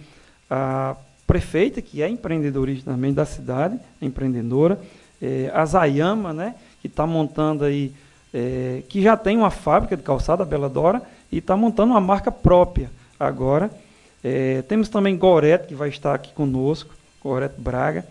a 0.49 0.95
prefeita, 1.27 1.81
que 1.81 2.01
é 2.01 2.09
empreendedorista 2.09 2.91
também 2.91 3.13
da 3.13 3.25
cidade, 3.25 3.79
empreendedora, 4.01 4.79
é, 5.21 5.51
a 5.53 5.65
Zayama, 5.65 6.33
né, 6.33 6.55
que 6.81 6.87
está 6.87 7.05
montando 7.05 7.63
aí, 7.63 7.93
é, 8.33 8.81
que 8.89 9.01
já 9.01 9.15
tem 9.15 9.37
uma 9.37 9.51
fábrica 9.51 9.95
de 9.95 10.03
calçada, 10.03 10.43
Bela 10.43 10.69
Dora, 10.69 11.01
e 11.31 11.37
está 11.37 11.55
montando 11.55 11.91
uma 11.91 12.01
marca 12.01 12.31
própria 12.31 12.89
agora. 13.19 13.69
É, 14.23 14.61
temos 14.63 14.89
também 14.89 15.17
Gorete, 15.17 15.67
que 15.67 15.75
vai 15.75 15.89
estar 15.89 16.13
aqui 16.13 16.33
conosco, 16.33 16.93
Gorete 17.23 17.59
Braga, 17.59 18.05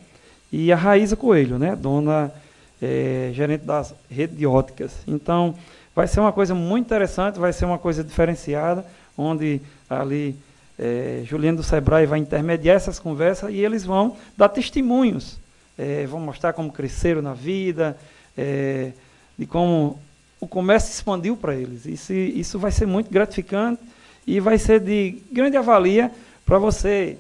e 0.53 0.73
a 0.73 0.77
Raíza 0.77 1.16
Coelho, 1.16 1.59
né, 1.59 1.77
dona 1.77 2.33
é, 2.81 3.31
gerente 3.33 3.64
das 3.64 3.94
redes 4.11 4.37
de 4.37 4.46
óticas. 4.46 4.92
Então, 5.07 5.55
vai 5.94 6.07
ser 6.07 6.20
uma 6.20 6.33
coisa 6.33 6.55
muito 6.55 6.87
interessante, 6.87 7.38
vai 7.38 7.53
ser 7.53 7.64
uma 7.64 7.79
coisa 7.79 8.03
diferenciada, 8.03 8.85
onde 9.16 9.61
ali 9.88 10.37
é, 10.79 11.23
Juliano 11.25 11.59
do 11.59 11.62
Sebrae 11.62 12.07
vai 12.07 12.18
intermediar 12.18 12.77
essas 12.77 12.99
conversas 12.99 13.53
e 13.53 13.59
eles 13.59 13.85
vão 13.85 14.16
dar 14.37 14.49
testemunhos, 14.49 15.38
é, 15.81 16.07
vão 16.07 16.21
mostrar 16.21 16.53
como 16.53 16.71
cresceram 16.71 17.23
na 17.23 17.33
vida, 17.33 17.97
é, 18.37 18.93
de 19.38 19.47
como 19.47 19.99
o 20.38 20.47
comércio 20.47 20.93
expandiu 20.93 21.38
para 21.38 21.55
eles. 21.55 21.87
Isso, 21.87 22.12
isso 22.12 22.59
vai 22.59 22.71
ser 22.71 22.87
muito 22.87 23.11
gratificante 23.11 23.81
e 24.27 24.38
vai 24.40 24.59
ser 24.59 24.81
de 24.81 25.23
grande 25.33 25.57
avalia 25.57 26.12
para 26.45 26.59
você 26.59 27.16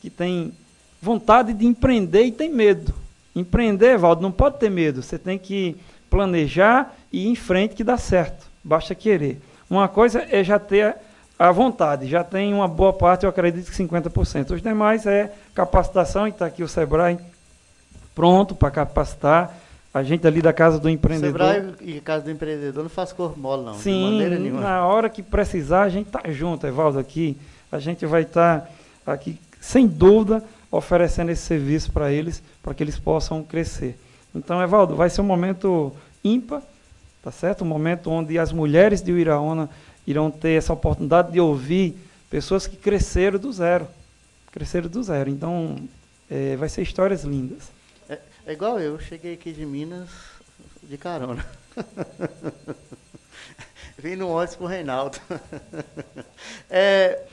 que 0.00 0.08
tem 0.08 0.52
vontade 1.02 1.52
de 1.52 1.66
empreender 1.66 2.24
e 2.24 2.30
tem 2.30 2.48
medo. 2.48 2.94
Empreender, 3.34 3.98
Valdo, 3.98 4.22
não 4.22 4.30
pode 4.30 4.60
ter 4.60 4.70
medo. 4.70 5.02
Você 5.02 5.18
tem 5.18 5.36
que 5.36 5.76
planejar 6.08 6.94
e 7.12 7.26
ir 7.26 7.28
em 7.28 7.34
frente 7.34 7.74
que 7.74 7.82
dá 7.82 7.98
certo. 7.98 8.46
Basta 8.62 8.94
querer. 8.94 9.40
Uma 9.68 9.88
coisa 9.88 10.24
é 10.30 10.44
já 10.44 10.60
ter 10.60 10.94
à 11.36 11.50
vontade, 11.50 12.06
já 12.06 12.24
tem 12.24 12.54
uma 12.54 12.68
boa 12.68 12.92
parte, 12.92 13.24
eu 13.24 13.30
acredito 13.30 13.70
que 13.70 13.76
50%. 13.76 14.52
Os 14.52 14.62
demais 14.62 15.06
é 15.06 15.32
capacitação, 15.54 16.26
e 16.26 16.30
está 16.30 16.46
aqui 16.46 16.62
o 16.62 16.68
Sebrae 16.68 17.18
pronto 18.16 18.54
para 18.54 18.70
capacitar. 18.72 19.56
A 19.94 20.02
gente 20.02 20.26
ali 20.26 20.42
da 20.42 20.52
Casa 20.52 20.78
do 20.78 20.90
Empreendedor. 20.90 21.54
Sebrae 21.54 21.74
e 21.80 22.00
Casa 22.00 22.24
do 22.24 22.30
Empreendedor 22.30 22.82
não 22.82 22.90
faz 22.90 23.12
cor 23.12 23.38
mole, 23.38 23.64
não, 23.64 23.74
Sim. 23.74 24.50
Na 24.50 24.84
hora 24.84 25.08
que 25.08 25.22
precisar, 25.22 25.82
a 25.82 25.88
gente 25.88 26.08
está 26.08 26.22
junto, 26.30 26.66
Evaldo, 26.66 26.98
aqui. 26.98 27.36
A 27.70 27.78
gente 27.78 28.04
vai 28.04 28.22
estar 28.22 28.68
tá 29.04 29.12
aqui, 29.12 29.38
sem 29.60 29.86
dúvida, 29.86 30.42
oferecendo 30.70 31.30
esse 31.30 31.42
serviço 31.42 31.92
para 31.92 32.10
eles, 32.10 32.42
para 32.62 32.74
que 32.74 32.82
eles 32.82 32.98
possam 32.98 33.42
crescer. 33.42 33.98
Então, 34.34 34.60
Evaldo, 34.60 34.94
vai 34.94 35.08
ser 35.08 35.20
um 35.22 35.24
momento 35.24 35.92
ímpar, 36.22 36.62
tá 37.22 37.30
certo? 37.30 37.64
Um 37.64 37.68
momento 37.68 38.10
onde 38.10 38.38
as 38.38 38.52
mulheres 38.52 39.00
de 39.00 39.12
Uiraúna 39.12 39.70
irão 40.06 40.30
ter 40.30 40.58
essa 40.58 40.72
oportunidade 40.72 41.32
de 41.32 41.40
ouvir 41.40 41.96
pessoas 42.28 42.66
que 42.66 42.76
cresceram 42.76 43.38
do 43.38 43.50
zero. 43.50 43.86
Cresceram 44.52 44.88
do 44.88 45.02
zero. 45.02 45.30
Então, 45.30 45.76
é, 46.30 46.54
vai 46.56 46.68
ser 46.68 46.82
histórias 46.82 47.24
lindas. 47.24 47.75
É, 48.46 48.52
igual 48.52 48.78
eu, 48.78 48.98
cheguei 49.00 49.34
aqui 49.34 49.52
de 49.52 49.66
Minas 49.66 50.08
de 50.82 50.96
carona. 50.96 51.44
Vim 53.98 54.14
no 54.14 54.28
ônibus 54.28 54.54
com 54.54 54.64
o 54.64 54.68
Reinaldo. 54.68 55.18
é, 56.70 57.26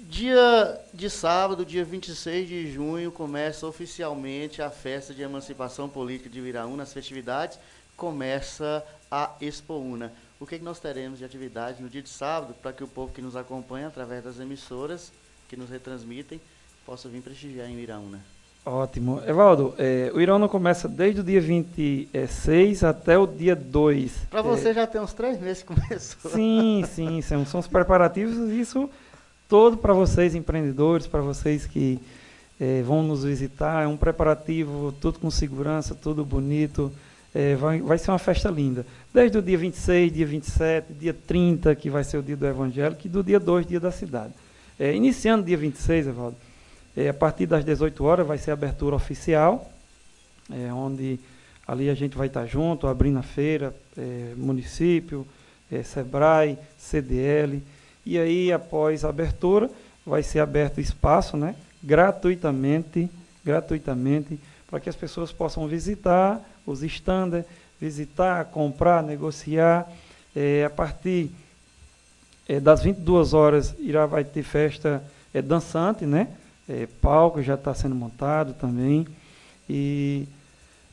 dia 0.00 0.80
de 0.92 1.08
sábado, 1.08 1.64
dia 1.64 1.84
26 1.84 2.48
de 2.48 2.72
junho, 2.72 3.12
começa 3.12 3.68
oficialmente 3.68 4.60
a 4.60 4.68
festa 4.68 5.14
de 5.14 5.22
emancipação 5.22 5.88
política 5.88 6.28
de 6.28 6.40
Viraúna, 6.40 6.82
as 6.82 6.92
festividades, 6.92 7.56
começa 7.96 8.84
a 9.08 9.36
Expo 9.40 9.74
Una 9.74 10.12
o 10.40 10.46
que, 10.46 10.54
é 10.54 10.58
que 10.58 10.64
nós 10.64 10.78
teremos 10.78 11.18
de 11.18 11.24
atividade 11.24 11.82
no 11.82 11.88
dia 11.88 12.02
de 12.02 12.08
sábado, 12.08 12.54
para 12.62 12.72
que 12.72 12.84
o 12.84 12.88
povo 12.88 13.12
que 13.12 13.20
nos 13.20 13.34
acompanha 13.34 13.88
através 13.88 14.22
das 14.22 14.38
emissoras 14.38 15.12
que 15.48 15.56
nos 15.56 15.68
retransmitem 15.68 16.40
possa 16.86 17.08
vir 17.08 17.22
prestigiar 17.22 17.68
em 17.68 17.78
Iraúna. 17.78 18.24
Ótimo. 18.68 19.22
Evaldo, 19.26 19.74
é, 19.78 20.12
o 20.14 20.20
Iraúna 20.20 20.46
começa 20.46 20.86
desde 20.86 21.22
o 21.22 21.24
dia 21.24 21.40
26 21.40 22.84
até 22.84 23.16
o 23.16 23.26
dia 23.26 23.56
2. 23.56 24.26
Para 24.30 24.42
você 24.42 24.68
é, 24.68 24.74
já 24.74 24.86
tem 24.86 25.00
uns 25.00 25.14
três 25.14 25.40
meses 25.40 25.62
que 25.62 25.74
começou. 25.74 26.30
Sim, 26.30 26.84
sim, 26.86 27.22
são, 27.22 27.46
são 27.46 27.60
os 27.60 27.66
preparativos, 27.66 28.52
isso 28.52 28.90
todo 29.48 29.78
para 29.78 29.94
vocês 29.94 30.34
empreendedores, 30.34 31.06
para 31.06 31.22
vocês 31.22 31.66
que 31.66 31.98
é, 32.60 32.82
vão 32.82 33.02
nos 33.02 33.24
visitar, 33.24 33.84
é 33.84 33.86
um 33.86 33.96
preparativo, 33.96 34.92
tudo 35.00 35.18
com 35.18 35.30
segurança, 35.30 35.94
tudo 35.94 36.22
bonito, 36.22 36.92
é, 37.34 37.56
vai, 37.56 37.80
vai 37.80 37.96
ser 37.96 38.10
uma 38.10 38.18
festa 38.18 38.50
linda. 38.50 38.84
Desde 39.14 39.38
o 39.38 39.42
dia 39.42 39.56
26, 39.56 40.12
dia 40.12 40.26
27, 40.26 40.92
dia 40.92 41.14
30, 41.14 41.74
que 41.74 41.88
vai 41.88 42.04
ser 42.04 42.18
o 42.18 42.22
dia 42.22 42.36
do 42.36 42.46
Evangelho, 42.46 42.96
e 43.02 43.08
do 43.08 43.22
dia 43.22 43.40
2, 43.40 43.66
dia 43.66 43.80
da 43.80 43.90
cidade. 43.90 44.34
É, 44.78 44.94
iniciando 44.94 45.46
dia 45.46 45.56
26, 45.56 46.08
Evaldo, 46.08 46.36
é, 46.98 47.08
a 47.08 47.14
partir 47.14 47.46
das 47.46 47.64
18 47.64 48.04
horas 48.04 48.26
vai 48.26 48.38
ser 48.38 48.50
a 48.50 48.54
abertura 48.54 48.96
oficial, 48.96 49.70
é, 50.50 50.72
onde 50.72 51.18
Ali 51.68 51.90
a 51.90 51.94
gente 51.94 52.16
vai 52.16 52.28
estar 52.28 52.46
junto, 52.46 52.86
abrindo 52.86 53.18
a 53.18 53.22
feira, 53.22 53.74
é, 53.94 54.32
município, 54.34 55.26
é, 55.70 55.82
SEBRAE, 55.82 56.56
CDL. 56.78 57.62
E 58.06 58.18
aí, 58.18 58.50
após 58.50 59.04
a 59.04 59.10
abertura, 59.10 59.70
vai 60.06 60.22
ser 60.22 60.40
aberto 60.40 60.80
espaço, 60.80 61.36
né? 61.36 61.54
Gratuitamente, 61.82 63.10
gratuitamente, 63.44 64.40
para 64.66 64.80
que 64.80 64.88
as 64.88 64.96
pessoas 64.96 65.30
possam 65.30 65.68
visitar 65.68 66.40
os 66.64 66.82
stands, 66.82 67.44
visitar, 67.78 68.46
comprar, 68.46 69.02
negociar. 69.02 69.86
É, 70.34 70.64
a 70.64 70.70
partir 70.70 71.30
é, 72.48 72.58
das 72.58 72.82
22 72.82 73.34
horas 73.34 73.74
irá 73.78 74.06
vai 74.06 74.24
ter 74.24 74.42
festa 74.42 75.04
é, 75.34 75.42
dançante, 75.42 76.06
né? 76.06 76.28
É, 76.68 76.86
palco 77.00 77.42
já 77.42 77.54
está 77.54 77.72
sendo 77.72 77.94
montado 77.94 78.52
também. 78.54 79.06
E 79.68 80.26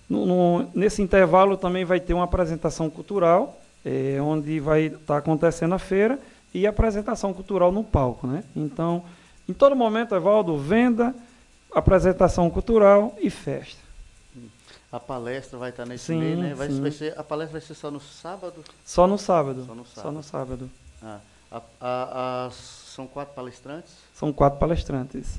no, 0.10 0.26
no, 0.26 0.70
nesse 0.74 1.02
intervalo 1.02 1.58
também 1.58 1.84
vai 1.84 2.00
ter 2.00 2.14
uma 2.14 2.24
apresentação 2.24 2.90
cultural, 2.90 3.60
é, 3.84 4.18
onde 4.22 4.60
vai 4.60 4.86
estar 4.86 5.00
tá 5.00 5.18
acontecendo 5.18 5.74
a 5.76 5.80
feira 5.80 6.20
e 6.54 6.66
apresentação 6.66 7.34
cultural 7.34 7.72
no 7.72 7.84
palco. 7.84 8.26
Né? 8.26 8.44
Então, 8.56 9.04
em 9.48 9.54
todo 9.54 9.76
momento, 9.76 10.16
Evaldo, 10.16 10.58
venda, 10.58 11.14
apresentação 11.74 12.50
cultural 12.50 13.16
e 13.20 13.30
festa. 13.30 13.84
A 14.92 15.00
palestra 15.00 15.60
vai 15.60 15.72
estar 15.72 15.86
nesse 15.86 16.06
sim, 16.06 16.20
meio, 16.20 16.38
né? 16.38 16.54
Vai, 16.54 16.70
vai, 16.70 16.92
ser, 16.92 17.20
a 17.20 17.24
palestra 17.24 17.60
vai 17.60 17.68
ser 17.68 17.74
só 17.74 17.92
no 17.92 18.00
sábado? 18.00 18.64
Só 18.86 19.06
no 19.06 19.18
sábado. 19.18 19.66
Só 19.66 19.76
no 19.76 19.86
sábado. 19.86 20.02
Só 20.02 20.12
no 20.12 20.24
sábado. 20.24 20.72
Ah, 21.04 21.20
a, 21.52 21.62
a, 21.82 22.46
a, 22.46 22.52
são 22.52 23.06
quatro 23.06 23.36
palestrantes? 23.36 23.94
São 24.14 24.32
quatro 24.32 24.58
palestrantes. 24.58 25.38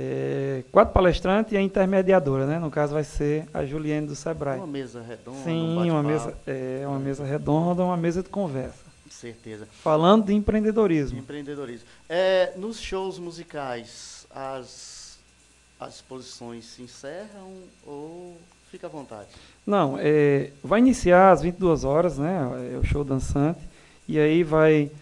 É, 0.00 0.62
quatro 0.70 0.94
palestrantes 0.94 1.52
e 1.52 1.56
a 1.56 1.60
intermediadora, 1.60 2.46
né? 2.46 2.60
No 2.60 2.70
caso 2.70 2.94
vai 2.94 3.02
ser 3.02 3.48
a 3.52 3.64
Juliane 3.64 4.06
do 4.06 4.14
Sebrae. 4.14 4.56
Uma 4.56 4.66
mesa 4.66 5.02
redonda. 5.02 5.42
Sim, 5.42 5.76
um 5.76 5.90
uma 5.90 6.02
mesa, 6.04 6.34
é, 6.46 6.84
uma 6.86 7.00
mesa 7.00 7.24
redonda, 7.24 7.82
uma 7.82 7.96
mesa 7.96 8.22
de 8.22 8.28
conversa. 8.28 8.86
Certeza. 9.10 9.66
Falando 9.82 10.26
de 10.26 10.34
empreendedorismo. 10.34 11.18
Empreendedorismo. 11.18 11.88
É, 12.08 12.52
nos 12.56 12.80
shows 12.80 13.18
musicais, 13.18 14.24
as, 14.30 15.18
as 15.80 15.96
exposições 15.96 16.66
se 16.66 16.82
encerram 16.82 17.50
ou 17.84 18.36
fica 18.70 18.86
à 18.86 18.90
vontade? 18.90 19.26
Não, 19.66 19.96
é, 19.98 20.50
vai 20.62 20.78
iniciar 20.78 21.32
às 21.32 21.42
22 21.42 21.82
horas, 21.82 22.18
né? 22.18 22.72
É 22.72 22.78
o 22.78 22.84
show 22.84 23.02
dançante. 23.02 23.60
E 24.06 24.16
aí 24.16 24.44
vai. 24.44 24.92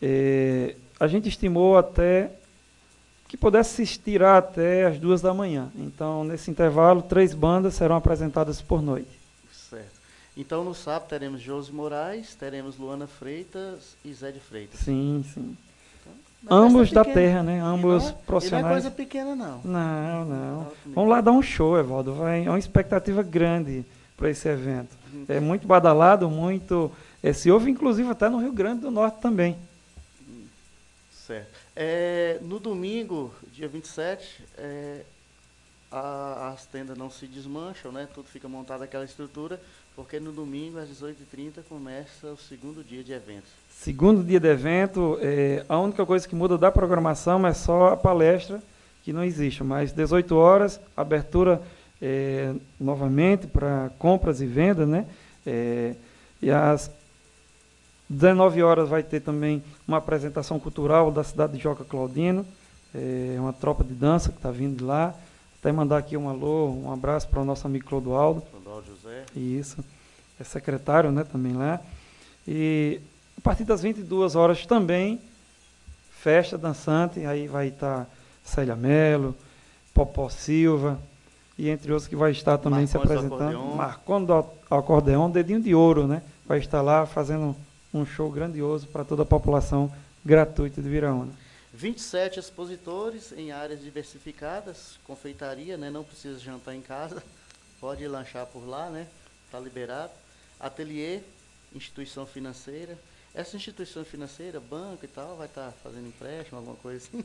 É, 0.00 0.74
a 0.98 1.06
gente 1.06 1.28
estimou 1.28 1.76
até 1.76 2.30
que 3.28 3.36
pudesse 3.36 3.76
se 3.76 3.82
estirar 3.82 4.36
até 4.36 4.86
as 4.86 4.98
duas 4.98 5.20
da 5.20 5.34
manhã. 5.34 5.70
Então, 5.74 6.24
nesse 6.24 6.50
intervalo, 6.50 7.02
três 7.02 7.34
bandas 7.34 7.74
serão 7.74 7.96
apresentadas 7.96 8.60
por 8.60 8.80
noite. 8.80 9.18
Certo. 9.52 9.96
Então, 10.36 10.62
no 10.62 10.74
sábado 10.74 11.08
teremos 11.08 11.40
Josi 11.40 11.72
Moraes, 11.72 12.34
teremos 12.34 12.76
Luana 12.78 13.06
Freitas 13.06 13.96
e 14.04 14.12
Zé 14.12 14.30
de 14.30 14.40
Freitas. 14.40 14.80
Sim, 14.80 15.24
sim. 15.32 15.56
Então, 16.44 16.58
Ambos 16.58 16.92
da 16.92 17.04
terra, 17.04 17.42
né? 17.42 17.60
Ambos 17.60 18.04
e 18.04 18.06
não, 18.06 18.18
profissionais. 18.18 18.62
E 18.62 18.68
não 18.68 18.70
é 18.70 18.80
coisa 18.80 18.90
pequena, 18.90 19.34
não. 19.34 19.60
Não, 19.64 20.24
não. 20.24 20.72
Vamos 20.94 21.10
lá 21.10 21.20
dar 21.20 21.32
um 21.32 21.42
show, 21.42 21.76
Evaldo. 21.76 22.14
Vai, 22.14 22.44
é 22.44 22.48
uma 22.48 22.58
expectativa 22.58 23.22
grande 23.22 23.84
para 24.16 24.30
esse 24.30 24.48
evento. 24.48 24.96
Uhum. 25.12 25.24
É 25.28 25.40
muito 25.40 25.66
badalado, 25.66 26.30
muito. 26.30 26.92
É, 27.22 27.32
se 27.32 27.50
ouve, 27.50 27.70
inclusive, 27.70 28.08
até 28.08 28.28
no 28.28 28.38
Rio 28.38 28.52
Grande 28.52 28.82
do 28.82 28.90
Norte 28.90 29.18
também. 29.20 29.56
É, 31.78 32.38
no 32.40 32.58
domingo, 32.58 33.30
dia 33.52 33.68
27, 33.68 34.42
é, 34.56 35.02
a, 35.92 36.48
as 36.54 36.64
tendas 36.64 36.96
não 36.96 37.10
se 37.10 37.26
desmancham, 37.26 37.92
né? 37.92 38.08
Tudo 38.14 38.26
fica 38.28 38.48
montado 38.48 38.82
aquela 38.82 39.04
estrutura, 39.04 39.60
porque 39.94 40.18
no 40.18 40.32
domingo, 40.32 40.78
às 40.78 40.88
18h30, 40.88 41.62
começa 41.68 42.28
o 42.28 42.38
segundo 42.38 42.82
dia 42.82 43.04
de 43.04 43.12
evento. 43.12 43.46
Segundo 43.70 44.24
dia 44.24 44.40
de 44.40 44.48
evento, 44.48 45.18
é, 45.20 45.66
a 45.68 45.78
única 45.78 46.06
coisa 46.06 46.26
que 46.26 46.34
muda 46.34 46.56
da 46.56 46.72
programação 46.72 47.46
é 47.46 47.52
só 47.52 47.88
a 47.88 47.96
palestra, 47.96 48.62
que 49.04 49.12
não 49.12 49.22
existe, 49.22 49.62
mas 49.62 49.92
18 49.92 50.34
horas, 50.34 50.80
abertura 50.96 51.60
é, 52.00 52.54
novamente 52.80 53.46
para 53.46 53.90
compras 53.98 54.40
e 54.40 54.46
vendas, 54.46 54.88
né? 54.88 55.06
É, 55.46 55.94
e 56.40 56.50
as 56.50 56.90
19 58.08 58.62
horas 58.62 58.88
vai 58.88 59.02
ter 59.02 59.20
também 59.20 59.62
uma 59.86 59.96
apresentação 59.98 60.58
cultural 60.60 61.10
da 61.10 61.24
cidade 61.24 61.56
de 61.56 61.62
Joca 61.62 61.84
Claudino, 61.84 62.46
é 62.94 63.36
uma 63.38 63.52
tropa 63.52 63.84
de 63.84 63.92
dança 63.92 64.30
que 64.30 64.36
está 64.36 64.50
vindo 64.50 64.78
de 64.78 64.84
lá. 64.84 65.14
Até 65.60 65.70
mandar 65.70 65.98
aqui 65.98 66.16
um 66.16 66.28
alô, 66.28 66.70
um 66.70 66.92
abraço 66.92 67.28
para 67.28 67.40
o 67.40 67.44
nosso 67.44 67.66
amigo 67.66 67.86
Clodoaldo. 67.86 68.40
Clodoaldo 68.42 68.86
José. 68.86 69.24
Isso. 69.34 69.84
É 70.40 70.44
secretário 70.44 71.10
né, 71.10 71.24
também 71.24 71.54
lá. 71.54 71.80
E 72.46 73.00
a 73.36 73.40
partir 73.40 73.64
das 73.64 73.82
22 73.82 74.36
horas 74.36 74.64
também, 74.64 75.20
festa 76.10 76.56
dançante, 76.56 77.24
aí 77.26 77.48
vai 77.48 77.68
estar 77.68 78.08
Célia 78.44 78.76
Melo, 78.76 79.34
Popó 79.92 80.28
Silva, 80.28 80.98
e 81.58 81.68
entre 81.68 81.90
outros 81.90 82.08
que 82.08 82.16
vai 82.16 82.30
estar 82.30 82.58
também 82.58 82.86
se 82.86 82.96
apresentando. 82.96 83.74
Marconi 83.74 84.26
do 84.26 84.44
acordeão, 84.70 85.30
dedinho 85.30 85.60
de 85.60 85.74
ouro, 85.74 86.06
né? 86.06 86.22
Vai 86.46 86.58
estar 86.58 86.80
lá 86.82 87.06
fazendo 87.06 87.56
um 87.96 88.06
show 88.06 88.30
grandioso 88.30 88.86
para 88.86 89.04
toda 89.04 89.22
a 89.22 89.26
população 89.26 89.92
gratuito 90.24 90.82
de 90.82 90.88
Viraúna. 90.88 91.32
27 91.72 92.40
expositores 92.40 93.32
em 93.36 93.52
áreas 93.52 93.80
diversificadas, 93.82 94.98
confeitaria, 95.04 95.76
né? 95.76 95.90
não 95.90 96.02
precisa 96.02 96.38
jantar 96.38 96.74
em 96.74 96.80
casa, 96.80 97.22
pode 97.80 98.06
lanchar 98.08 98.46
por 98.46 98.66
lá, 98.66 98.88
né? 98.88 99.06
Está 99.44 99.60
liberado. 99.60 100.12
Ateliê, 100.58 101.20
instituição 101.74 102.26
financeira. 102.26 102.96
Essa 103.34 103.54
instituição 103.54 104.02
financeira, 104.02 104.58
banco 104.58 105.04
e 105.04 105.08
tal, 105.08 105.36
vai 105.36 105.46
estar 105.46 105.66
tá 105.66 105.72
fazendo 105.84 106.08
empréstimo, 106.08 106.56
alguma 106.56 106.76
coisa 106.76 107.06
assim? 107.06 107.22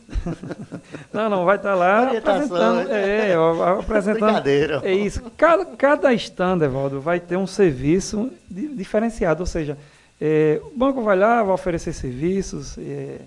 não, 1.13 1.29
não, 1.29 1.45
vai 1.45 1.55
estar 1.55 1.69
tá 1.69 1.75
lá 1.75 2.11
apresentando. 2.11 2.89
Né? 2.89 3.29
É, 3.29 3.35
apresentando. 3.79 4.25
Brincadeira. 4.25 4.81
É 4.83 4.93
isso. 4.93 5.21
Cada, 5.37 5.65
cada 5.65 6.13
stand, 6.13 6.65
Evaldo, 6.65 6.99
vai 6.99 7.21
ter 7.21 7.37
um 7.37 7.47
serviço 7.47 8.29
diferenciado, 8.49 9.39
ou 9.39 9.47
seja, 9.47 9.77
é, 10.23 10.61
o 10.63 10.77
banco 10.77 11.01
vai 11.01 11.17
lá, 11.17 11.41
vai 11.41 11.55
oferecer 11.55 11.93
serviços 11.93 12.77
é, 12.77 13.21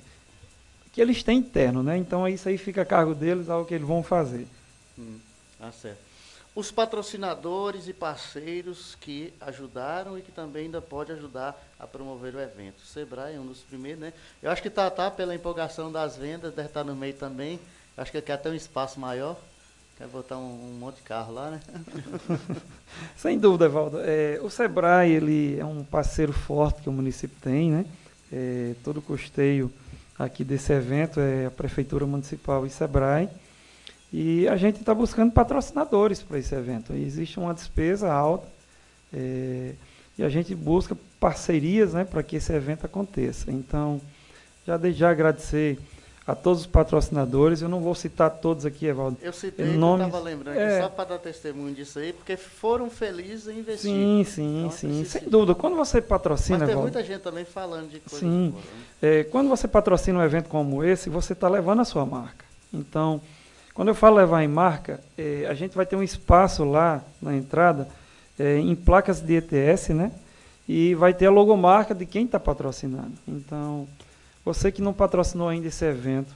que 0.93 1.01
eles 1.01 1.25
têm 1.25 1.39
interno, 1.39 1.83
né? 1.83 1.97
Então 1.97 2.29
isso 2.29 2.49
aí 2.49 2.57
fica 2.57 2.83
a 2.83 2.87
cargo 2.87 3.17
deles, 3.17 3.51
algo 3.51 3.67
que 3.67 3.75
eles 3.75 3.87
vão 3.87 4.01
fazer. 4.01 4.47
Hum, 4.97 5.19
tá 5.59 5.73
certo. 5.73 5.99
Os 6.55 6.71
patrocinadores 6.71 7.89
e 7.89 7.93
parceiros 7.93 8.97
que 9.01 9.35
ajudaram 9.41 10.17
e 10.17 10.23
que 10.23 10.31
também 10.31 10.67
ainda 10.67 10.81
pode 10.81 11.11
ajudar 11.11 11.61
a 11.81 11.85
promover 11.85 12.33
o 12.37 12.41
evento. 12.41 12.79
O 12.79 12.87
Sebrae 12.87 13.35
é 13.35 13.41
um 13.41 13.47
dos 13.47 13.59
primeiros, 13.59 14.01
né? 14.01 14.13
Eu 14.41 14.53
acho 14.53 14.63
que 14.63 14.71
tá, 14.71 14.89
tá 14.89 15.11
pela 15.11 15.35
empolgação 15.35 15.91
das 15.91 16.17
vendas, 16.17 16.55
deve 16.55 16.69
estar 16.69 16.85
no 16.85 16.95
meio 16.95 17.15
também. 17.15 17.59
Acho 17.97 18.13
que 18.13 18.23
quer 18.23 18.37
ter 18.37 18.51
um 18.51 18.55
espaço 18.55 19.01
maior. 19.01 19.37
Quer 19.97 20.09
botar 20.09 20.37
um, 20.37 20.43
um, 20.43 20.77
monte 20.79 20.97
de 20.97 21.03
carro 21.03 21.33
lá, 21.33 21.51
né? 21.53 21.61
Sem 23.17 23.39
dúvida, 23.39 23.67
Evaldo. 23.67 23.99
É, 24.01 24.41
o 24.43 24.51
Sebrae 24.51 25.13
ele 25.13 25.59
é 25.59 25.65
um 25.65 25.85
parceiro 25.85 26.33
forte 26.33 26.83
que 26.83 26.89
o 26.89 26.93
município 26.93 27.37
tem, 27.41 27.71
né? 27.71 27.87
É, 28.33 28.75
todo 28.83 28.97
o 28.97 29.03
custeio 29.03 29.71
aqui 30.19 30.43
desse 30.43 30.73
evento 30.73 31.21
é 31.21 31.47
a 31.47 31.51
Prefeitura 31.51 32.07
Municipal 32.07 32.67
e 32.67 32.71
Sebrae. 32.71 33.29
E 34.13 34.49
a 34.49 34.57
gente 34.57 34.81
está 34.81 34.93
buscando 34.93 35.33
patrocinadores 35.33 36.21
para 36.23 36.39
esse 36.39 36.55
evento. 36.55 36.93
Existe 36.93 37.39
uma 37.39 37.55
despesa 37.55 38.13
alta 38.13 38.49
é, 39.13 39.75
e 40.19 40.25
a 40.25 40.29
gente 40.29 40.57
busca 40.57 40.97
parcerias 41.21 41.95
né, 41.95 42.05
para 42.05 42.23
que 42.23 42.37
esse 42.37 42.53
evento 42.53 42.85
aconteça. 42.85 43.53
Então, 43.53 44.01
já 44.67 44.77
desde 44.77 45.01
já 45.01 45.11
agradecer 45.11 45.79
a 46.27 46.35
todos 46.35 46.63
os 46.63 46.67
patrocinadores. 46.67 47.61
Eu 47.61 47.69
não 47.69 47.81
vou 47.81 47.95
citar 47.95 48.31
todos 48.31 48.65
aqui, 48.65 48.87
Evaldo. 48.87 49.19
Eu 49.21 49.33
citei, 49.33 49.67
nomes, 49.67 50.03
eu 50.03 50.07
estava 50.07 50.25
lembrando 50.25 50.59
é, 50.59 50.81
só 50.81 50.89
para 50.89 51.11
dar 51.11 51.19
testemunho 51.19 51.75
disso 51.75 51.99
aí, 51.99 52.13
porque 52.13 52.37
foram 52.37 52.89
felizes 52.89 53.49
em 53.49 53.59
investir. 53.59 53.91
Sim, 53.91 54.25
sim, 54.25 54.59
então, 54.61 54.71
sim. 54.71 55.05
Sem 55.05 55.29
dúvida. 55.29 55.55
Quando 55.55 55.77
você 55.77 56.01
patrocina, 56.01 56.59
Mas 56.59 56.69
tem 56.69 56.73
Evaldo, 56.73 56.93
muita 56.93 57.07
gente 57.07 57.21
também 57.21 57.45
falando 57.45 57.91
de 57.91 58.01
coisas 58.01 58.21
Sim. 58.21 58.51
Boas, 58.51 58.65
né? 58.65 58.71
é, 59.03 59.25
quando 59.25 59.49
você 59.49 59.69
patrocina 59.69 60.19
um 60.19 60.23
evento 60.23 60.49
como 60.49 60.83
esse, 60.83 61.11
você 61.11 61.35
está 61.35 61.49
levando 61.49 61.81
a 61.81 61.85
sua 61.85 62.07
marca. 62.07 62.45
Então, 62.73 63.21
quando 63.75 63.89
eu 63.89 63.95
falo 63.95 64.17
levar 64.17 64.43
em 64.43 64.49
marca, 64.49 65.01
é, 65.19 65.47
a 65.49 65.55
gente 65.55 65.77
vai 65.77 65.85
ter 65.85 65.97
um 65.97 66.03
espaço 66.03 66.65
lá 66.65 67.03
na 67.21 67.37
entrada 67.37 67.89
é, 68.39 68.57
em 68.59 68.75
placas 68.75 69.21
de 69.21 69.35
ETS, 69.35 69.91
né? 69.91 70.11
E 70.67 70.95
vai 70.95 71.13
ter 71.13 71.27
a 71.27 71.31
logomarca 71.31 71.95
de 71.95 72.07
quem 72.07 72.25
está 72.25 72.41
patrocinando. 72.41 73.13
Então, 73.29 73.87
você 74.45 74.71
que 74.71 74.83
não 74.83 74.93
patrocinou 74.93 75.49
ainda 75.49 75.69
esse 75.69 75.85
evento, 75.85 76.35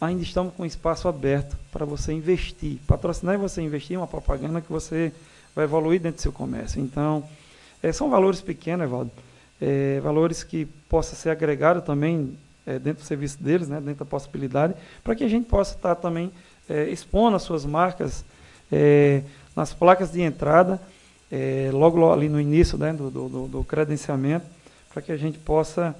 ainda 0.00 0.22
estamos 0.22 0.54
com 0.54 0.64
espaço 0.64 1.08
aberto 1.08 1.56
para 1.72 1.84
você 1.84 2.12
investir. 2.12 2.78
Patrocinar 2.86 3.34
e 3.34 3.38
você 3.38 3.62
investir 3.62 3.94
em 3.94 3.96
uma 3.98 4.06
propaganda 4.06 4.60
que 4.60 4.70
você 4.70 5.12
vai 5.54 5.64
evoluir 5.64 6.00
dentro 6.00 6.18
do 6.18 6.22
seu 6.22 6.32
comércio. 6.32 6.80
Então, 6.80 7.24
é, 7.82 7.92
são 7.92 8.10
valores 8.10 8.40
pequenos, 8.40 8.84
Evaldo. 8.84 9.10
É, 9.60 10.00
valores 10.00 10.42
que 10.42 10.66
possa 10.88 11.14
ser 11.14 11.30
agregado 11.30 11.80
também 11.82 12.36
é, 12.66 12.78
dentro 12.78 13.02
do 13.02 13.06
serviço 13.06 13.42
deles, 13.42 13.68
né, 13.68 13.80
dentro 13.80 14.04
da 14.04 14.10
possibilidade, 14.10 14.74
para 15.02 15.14
que 15.14 15.24
a 15.24 15.28
gente 15.28 15.46
possa 15.46 15.74
estar 15.74 15.94
também 15.94 16.32
expondo 16.90 17.36
as 17.36 17.42
suas 17.42 17.62
marcas 17.66 18.24
nas 19.54 19.74
placas 19.74 20.10
de 20.10 20.22
entrada 20.22 20.80
é, 21.30 21.70
logo, 21.72 22.12
ali 22.12 22.28
no 22.28 22.40
início 22.40 22.78
né, 22.78 22.92
do, 22.92 23.10
do, 23.10 23.48
do 23.48 23.64
credenciamento, 23.64 24.46
para 24.92 25.02
que 25.02 25.12
a 25.12 25.16
gente 25.16 25.38
possa 25.38 25.94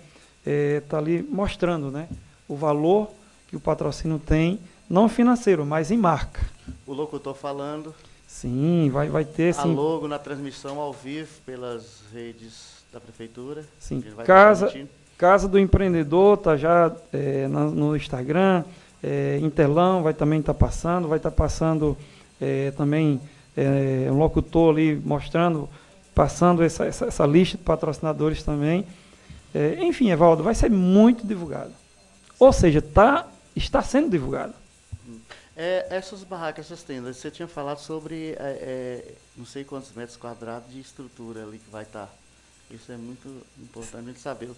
estar 0.44 0.50
é, 0.50 0.80
tá 0.80 0.98
ali 0.98 1.22
mostrando 1.22 1.90
né, 1.90 2.08
o 2.48 2.56
valor 2.56 3.10
que 3.48 3.56
o 3.56 3.60
patrocínio 3.60 4.18
tem, 4.18 4.60
não 4.88 5.08
financeiro, 5.08 5.64
mas 5.64 5.90
em 5.90 5.96
marca. 5.96 6.40
O 6.86 6.92
locutor 6.92 7.34
falando. 7.34 7.94
Sim, 8.26 8.90
vai, 8.92 9.08
vai 9.08 9.24
ter 9.24 9.54
sim. 9.54 9.60
A 9.60 9.64
logo 9.64 10.08
na 10.08 10.18
transmissão 10.18 10.80
ao 10.80 10.92
vivo 10.92 11.30
pelas 11.46 12.02
redes 12.12 12.84
da 12.92 13.00
prefeitura. 13.00 13.64
Sim, 13.78 14.02
casa, 14.24 14.72
casa 15.16 15.48
do 15.48 15.58
empreendedor 15.58 16.38
está 16.38 16.56
já 16.56 16.94
é, 17.12 17.46
no, 17.48 17.70
no 17.70 17.96
Instagram, 17.96 18.64
é, 19.02 19.38
Intelão 19.42 20.02
vai 20.02 20.14
também 20.14 20.40
estar 20.40 20.54
tá 20.54 20.58
passando, 20.58 21.08
vai 21.08 21.18
estar 21.18 21.30
tá 21.30 21.36
passando 21.36 21.96
é, 22.40 22.70
também 22.72 23.20
é, 23.56 24.08
um 24.10 24.18
locutor 24.18 24.72
ali 24.72 25.00
mostrando, 25.04 25.68
passando 26.14 26.62
essa, 26.62 26.84
essa, 26.84 27.06
essa 27.06 27.26
lista 27.26 27.56
de 27.56 27.62
patrocinadores 27.62 28.42
também. 28.42 28.84
É, 29.54 29.84
enfim, 29.84 30.10
Evaldo, 30.10 30.42
vai 30.42 30.54
ser 30.54 30.70
muito 30.70 31.26
divulgado. 31.26 31.72
Ou 32.38 32.52
seja, 32.52 32.82
tá, 32.82 33.28
está 33.54 33.82
sendo 33.82 34.10
divulgado. 34.10 34.54
É, 35.56 35.86
essas 35.88 36.24
barracas, 36.24 36.66
essas 36.66 36.82
tendas, 36.82 37.16
você 37.16 37.30
tinha 37.30 37.46
falado 37.46 37.78
sobre 37.78 38.32
é, 38.32 38.36
é, 38.40 39.14
não 39.36 39.46
sei 39.46 39.62
quantos 39.62 39.92
metros 39.92 40.16
quadrados 40.16 40.72
de 40.72 40.80
estrutura 40.80 41.44
ali 41.44 41.58
que 41.58 41.70
vai 41.70 41.84
estar. 41.84 42.06
Tá. 42.06 42.12
Isso 42.70 42.90
é 42.90 42.96
muito 42.96 43.28
importante 43.62 44.10
a 44.10 44.20
saber. 44.20 44.50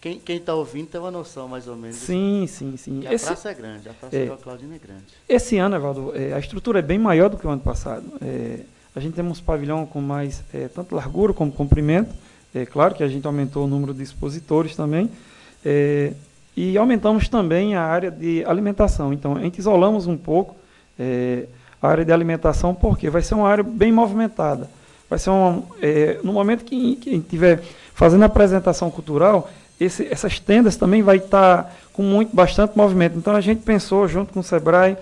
Quem 0.00 0.36
está 0.36 0.54
ouvindo 0.54 0.86
tem 0.88 1.00
uma 1.00 1.10
noção 1.10 1.48
mais 1.48 1.66
ou 1.66 1.74
menos. 1.74 1.96
Sim, 1.96 2.46
sim, 2.46 2.76
sim. 2.76 3.00
Esse, 3.10 3.24
a 3.24 3.28
praça 3.28 3.50
é 3.50 3.54
grande, 3.54 3.88
a 3.88 3.94
praça 3.94 4.14
é, 4.14 4.26
da 4.26 4.36
Claudina 4.36 4.74
é 4.74 4.78
grande. 4.78 5.06
Esse 5.26 5.56
ano, 5.56 5.76
Evaldo, 5.76 6.12
é, 6.14 6.34
a 6.34 6.38
estrutura 6.38 6.80
é 6.80 6.82
bem 6.82 6.98
maior 6.98 7.30
do 7.30 7.38
que 7.38 7.46
o 7.46 7.50
ano 7.50 7.62
passado. 7.62 8.04
É, 8.20 8.60
a 8.94 9.00
gente 9.00 9.14
tem 9.14 9.24
um 9.24 9.34
pavilhão 9.34 9.86
com 9.86 10.02
mais, 10.02 10.44
é, 10.52 10.68
tanto 10.68 10.94
largura 10.94 11.32
como 11.32 11.50
comprimento. 11.50 12.14
É 12.54 12.64
claro 12.64 12.94
que 12.94 13.02
a 13.02 13.08
gente 13.08 13.26
aumentou 13.26 13.64
o 13.64 13.66
número 13.66 13.92
de 13.92 14.02
expositores 14.02 14.76
também. 14.76 15.10
É, 15.64 16.12
e 16.56 16.78
aumentamos 16.78 17.28
também 17.28 17.74
a 17.74 17.82
área 17.82 18.10
de 18.10 18.44
alimentação. 18.44 19.12
Então, 19.12 19.36
a 19.36 19.40
gente 19.40 19.58
isolamos 19.58 20.06
um 20.06 20.16
pouco 20.16 20.54
é, 20.98 21.46
a 21.82 21.88
área 21.88 22.04
de 22.04 22.12
alimentação, 22.12 22.74
porque 22.74 23.10
vai 23.10 23.22
ser 23.22 23.34
uma 23.34 23.48
área 23.48 23.64
bem 23.64 23.90
movimentada. 23.90 24.70
Vai 25.10 25.18
ser 25.18 25.30
um, 25.30 25.64
é, 25.82 26.20
no 26.22 26.32
momento 26.32 26.64
que, 26.64 26.96
que 26.96 27.10
a 27.10 27.12
gente 27.12 27.24
estiver 27.24 27.60
fazendo 27.92 28.22
a 28.22 28.26
apresentação 28.26 28.90
cultural, 28.90 29.50
esse, 29.80 30.06
essas 30.06 30.38
tendas 30.38 30.76
também 30.76 31.02
vai 31.02 31.16
estar 31.16 31.64
tá 31.64 31.70
com 31.92 32.02
muito, 32.02 32.34
bastante 32.34 32.76
movimento. 32.76 33.18
Então 33.18 33.34
a 33.34 33.40
gente 33.40 33.62
pensou, 33.62 34.06
junto 34.06 34.32
com 34.32 34.40
o 34.40 34.44
Sebrae, 34.44 34.96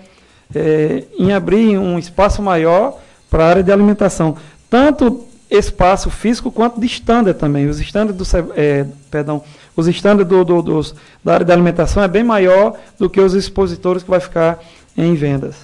é, 0.55 1.03
em 1.17 1.31
abrir 1.31 1.77
um 1.77 1.99
espaço 1.99 2.41
maior 2.41 2.99
para 3.29 3.45
a 3.45 3.49
área 3.49 3.63
de 3.63 3.71
alimentação. 3.71 4.35
Tanto 4.69 5.27
espaço 5.57 6.09
físico 6.09 6.51
quanto 6.51 6.79
de 6.79 6.87
standard 6.87 7.37
também. 7.37 7.67
Os 7.67 7.79
standards 7.79 8.31
do, 8.31 8.53
é, 8.55 8.85
perdão, 9.11 9.43
os 9.75 9.87
standards 9.87 10.27
do, 10.27 10.43
do, 10.43 10.61
dos, 10.61 10.95
da 11.23 11.35
área 11.35 11.45
de 11.45 11.51
alimentação 11.51 12.01
é 12.03 12.07
bem 12.07 12.23
maior 12.23 12.77
do 12.97 13.09
que 13.09 13.21
os 13.21 13.33
expositores 13.33 14.03
que 14.03 14.09
vai 14.09 14.19
ficar 14.19 14.59
em 14.97 15.13
vendas. 15.15 15.55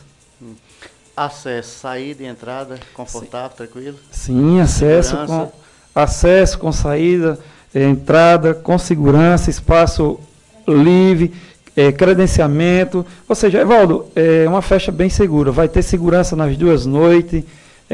Acesso, 1.15 1.80
saída 1.80 2.23
e 2.23 2.28
entrada, 2.28 2.80
confortável, 2.93 3.49
Sim. 3.49 3.56
tranquilo? 3.58 3.97
Sim, 4.12 4.60
acesso 4.62 5.17
com, 5.25 5.52
acesso 5.93 6.58
com 6.58 6.71
saída 6.71 7.38
é, 7.73 7.84
entrada 7.84 8.54
com 8.54 8.78
segurança, 8.78 9.49
espaço 9.49 10.19
livre, 10.67 11.34
é, 11.75 11.91
credenciamento. 11.91 13.06
Ou 13.28 13.36
seja, 13.36 13.60
Evaldo, 13.60 14.08
é 14.15 14.47
uma 14.47 14.62
festa 14.62 14.91
bem 14.91 15.10
segura. 15.10 15.52
Vai 15.52 15.67
ter 15.67 15.84
segurança 15.84 16.36
nas 16.36 16.56
duas 16.58 16.86
noites. 16.86 17.43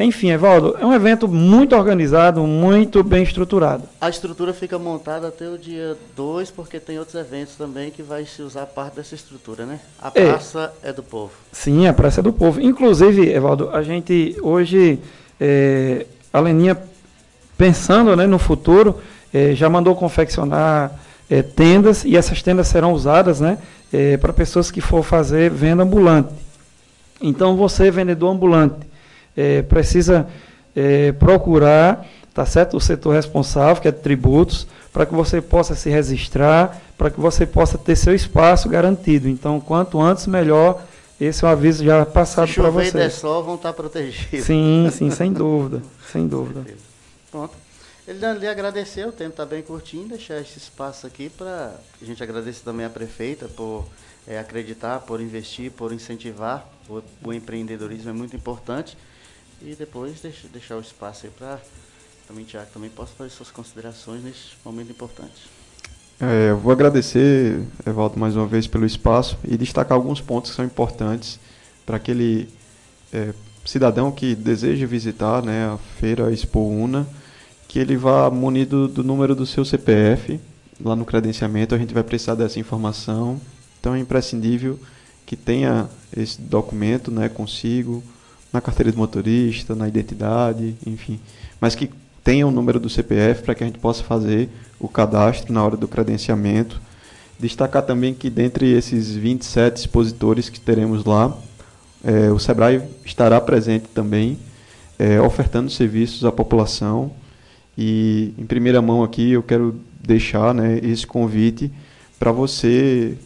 Enfim, 0.03 0.29
Evaldo, 0.29 0.75
é 0.77 0.85
um 0.85 0.93
evento 0.93 1.25
muito 1.25 1.73
organizado, 1.73 2.41
muito 2.41 3.01
bem 3.01 3.23
estruturado. 3.23 3.83
A 4.01 4.09
estrutura 4.09 4.53
fica 4.53 4.77
montada 4.77 5.29
até 5.29 5.47
o 5.47 5.57
dia 5.57 5.95
2, 6.17 6.51
porque 6.51 6.81
tem 6.81 6.99
outros 6.99 7.15
eventos 7.15 7.55
também 7.55 7.89
que 7.91 8.03
vai 8.03 8.25
se 8.25 8.41
usar 8.41 8.65
parte 8.65 8.97
dessa 8.97 9.15
estrutura, 9.15 9.65
né? 9.65 9.79
A 10.01 10.11
é. 10.13 10.31
praça 10.31 10.73
é, 10.83 10.89
é 10.89 10.93
do 10.93 11.01
povo. 11.01 11.31
Sim, 11.49 11.87
a 11.87 11.93
praça 11.93 12.19
é 12.19 12.23
do 12.23 12.33
povo. 12.33 12.59
Inclusive, 12.59 13.31
Evaldo, 13.31 13.69
a 13.69 13.81
gente 13.83 14.35
hoje, 14.41 14.99
é, 15.39 16.05
a 16.33 16.41
Leninha, 16.41 16.77
pensando 17.57 18.17
né, 18.17 18.27
no 18.27 18.37
futuro, 18.37 18.99
é, 19.33 19.55
já 19.55 19.69
mandou 19.69 19.95
confeccionar 19.95 20.91
é, 21.29 21.41
tendas 21.41 22.03
e 22.03 22.17
essas 22.17 22.41
tendas 22.41 22.67
serão 22.67 22.91
usadas 22.91 23.39
né, 23.39 23.57
é, 23.93 24.17
para 24.17 24.33
pessoas 24.33 24.69
que 24.69 24.81
for 24.81 25.03
fazer 25.03 25.49
venda 25.49 25.83
ambulante. 25.83 26.33
Então 27.21 27.55
você, 27.55 27.89
vendedor 27.89 28.29
ambulante, 28.29 28.75
é, 29.35 29.61
precisa 29.61 30.27
é, 30.75 31.11
procurar 31.11 32.05
tá 32.33 32.45
certo? 32.45 32.75
o 32.75 32.81
setor 32.81 33.13
responsável, 33.13 33.81
que 33.81 33.87
é 33.87 33.91
de 33.91 33.99
tributos, 33.99 34.67
para 34.91 35.05
que 35.05 35.13
você 35.13 35.41
possa 35.41 35.73
se 35.73 35.89
registrar, 35.89 36.81
para 36.97 37.09
que 37.09 37.19
você 37.19 37.45
possa 37.45 37.77
ter 37.77 37.95
seu 37.95 38.13
espaço 38.13 38.67
garantido. 38.67 39.29
Então, 39.29 39.59
quanto 39.59 40.01
antes, 40.01 40.27
melhor. 40.27 40.83
Esse 41.19 41.45
é 41.45 41.47
um 41.47 41.51
aviso 41.51 41.83
já 41.83 42.05
passado 42.05 42.53
para 42.53 42.69
vocês. 42.69 42.87
Se 42.87 42.91
chover 42.91 43.07
e 43.07 43.09
sol, 43.09 43.43
vão 43.43 43.55
estar 43.55 43.71
protegidos. 43.71 44.45
Sim, 44.45 44.89
sim, 44.91 45.09
sem 45.09 45.31
dúvida, 45.31 45.81
sem 46.11 46.27
dúvida. 46.27 46.65
Pronto. 47.31 47.53
Ele 48.05 48.33
lhe 48.33 48.47
agradeceu, 48.47 49.09
o 49.09 49.11
tempo 49.11 49.31
está 49.31 49.45
bem 49.45 49.63
curtinho, 49.63 50.09
deixar 50.09 50.39
esse 50.39 50.59
espaço 50.59 51.07
aqui 51.07 51.29
para 51.29 51.73
a 51.99 52.05
gente 52.05 52.21
agradecer 52.21 52.63
também 52.63 52.85
a 52.85 52.89
prefeita 52.89 53.47
por 53.47 53.87
é, 54.27 54.37
acreditar, 54.37 54.99
por 54.99 55.19
investir, 55.19 55.71
por 55.71 55.91
incentivar. 55.91 56.69
O, 56.87 57.01
o, 57.23 57.33
empreendedorismo 57.33 58.11
é 58.11 58.13
muito 58.13 58.35
importante. 58.35 58.95
E 59.61 59.75
depois 59.75 60.21
deixa, 60.21 60.47
deixar 60.47 60.77
o 60.77 60.81
espaço 60.81 61.25
aí 61.25 61.31
para 61.31 61.59
também, 62.27 62.43
Tiago, 62.43 62.67
também 62.73 62.89
possa 62.89 63.13
fazer 63.15 63.29
suas 63.29 63.51
considerações 63.51 64.23
nesse 64.23 64.53
momento 64.63 64.91
importante. 64.91 65.49
É, 66.19 66.49
eu 66.49 66.57
vou 66.57 66.71
agradecer, 66.71 67.61
Evaldo, 67.85 68.17
mais 68.17 68.35
uma 68.35 68.47
vez 68.47 68.67
pelo 68.67 68.85
espaço 68.85 69.37
e 69.43 69.57
destacar 69.57 69.95
alguns 69.95 70.21
pontos 70.21 70.49
que 70.51 70.55
são 70.55 70.65
importantes 70.65 71.39
para 71.85 71.97
aquele 71.97 72.49
é, 73.13 73.33
cidadão 73.65 74.11
que 74.11 74.33
deseja 74.33 74.85
visitar 74.87 75.43
né, 75.43 75.65
a 75.67 75.77
feira 75.99 76.31
Expo 76.31 76.59
Una 76.59 77.05
que 77.67 77.79
ele 77.79 77.97
vá 77.97 78.29
munido 78.29 78.87
do 78.87 79.03
número 79.03 79.35
do 79.35 79.45
seu 79.45 79.65
CPF. 79.65 80.39
Lá 80.81 80.95
no 80.95 81.03
credenciamento 81.03 81.75
a 81.75 81.77
gente 81.77 81.93
vai 81.93 82.03
precisar 82.03 82.35
dessa 82.35 82.59
informação. 82.59 83.39
Então 83.79 83.93
é 83.93 83.99
imprescindível 83.99 84.79
que 85.25 85.35
tenha 85.35 85.89
esse 86.15 86.39
documento 86.39 87.11
né, 87.11 87.27
consigo, 87.27 88.01
na 88.55 88.61
carteira 88.61 88.91
de 88.91 88.97
motorista, 88.97 89.75
na 89.75 89.87
identidade, 89.87 90.75
enfim. 90.87 91.19
Mas 91.59 91.75
que 91.75 91.91
tenha 92.23 92.47
o 92.47 92.51
número 92.51 92.79
do 92.79 92.89
CPF 92.89 93.43
para 93.43 93.53
que 93.53 93.63
a 93.63 93.67
gente 93.67 93.79
possa 93.79 94.03
fazer 94.03 94.49
o 94.79 94.87
cadastro 94.87 95.53
na 95.53 95.63
hora 95.63 95.77
do 95.77 95.87
credenciamento. 95.87 96.81
Destacar 97.39 97.83
também 97.83 98.13
que 98.13 98.29
dentre 98.29 98.71
esses 98.71 99.11
27 99.11 99.77
expositores 99.77 100.49
que 100.49 100.59
teremos 100.59 101.03
lá, 101.03 101.37
é, 102.03 102.31
o 102.31 102.39
SEBRAE 102.39 102.81
estará 103.03 103.39
presente 103.41 103.87
também, 103.93 104.39
é, 104.97 105.19
ofertando 105.19 105.69
serviços 105.69 106.23
à 106.23 106.31
população 106.31 107.11
e 107.77 108.33
em 108.37 108.45
primeira 108.45 108.81
mão 108.81 109.03
aqui 109.03 109.31
eu 109.31 109.43
quero 109.43 109.79
deixar 110.01 110.53
né, 110.53 110.79
esse 110.81 111.05
convite 111.05 111.69
para 112.17 112.31
você, 112.31 113.17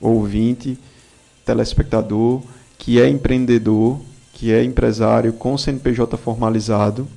ouvinte, 0.00 0.78
telespectador, 1.44 2.42
que 2.78 3.00
é 3.00 3.08
empreendedor, 3.08 4.00
que 4.38 4.52
é 4.52 4.62
empresário 4.62 5.32
com 5.32 5.58
CNPJ 5.58 6.16
formalizado. 6.16 7.08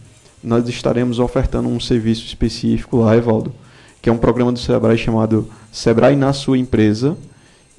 Nós 0.43 0.67
estaremos 0.67 1.19
ofertando 1.19 1.69
um 1.69 1.79
serviço 1.79 2.25
específico 2.25 2.97
lá, 2.97 3.15
Evaldo, 3.15 3.53
que 4.01 4.09
é 4.09 4.11
um 4.11 4.17
programa 4.17 4.51
do 4.51 4.57
Sebrae 4.57 4.97
chamado 4.97 5.47
Sebrae 5.71 6.15
na 6.15 6.33
sua 6.33 6.57
empresa. 6.57 7.15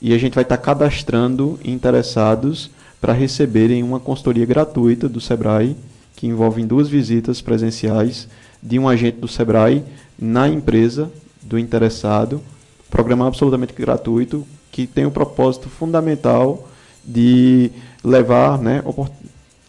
E 0.00 0.14
a 0.14 0.18
gente 0.18 0.34
vai 0.34 0.44
estar 0.44 0.58
cadastrando 0.58 1.58
interessados 1.64 2.70
para 3.00 3.12
receberem 3.12 3.82
uma 3.82 3.98
consultoria 3.98 4.46
gratuita 4.46 5.08
do 5.08 5.20
Sebrae, 5.20 5.76
que 6.14 6.28
envolve 6.28 6.64
duas 6.64 6.88
visitas 6.88 7.40
presenciais 7.40 8.28
de 8.62 8.78
um 8.78 8.88
agente 8.88 9.18
do 9.18 9.26
Sebrae 9.26 9.82
na 10.16 10.48
empresa 10.48 11.10
do 11.42 11.58
interessado, 11.58 12.40
programa 12.88 13.26
absolutamente 13.26 13.72
gratuito, 13.72 14.46
que 14.70 14.86
tem 14.86 15.04
o 15.04 15.10
propósito 15.10 15.68
fundamental 15.68 16.68
de 17.04 17.70
levar 18.04 18.58
né, 18.58 18.82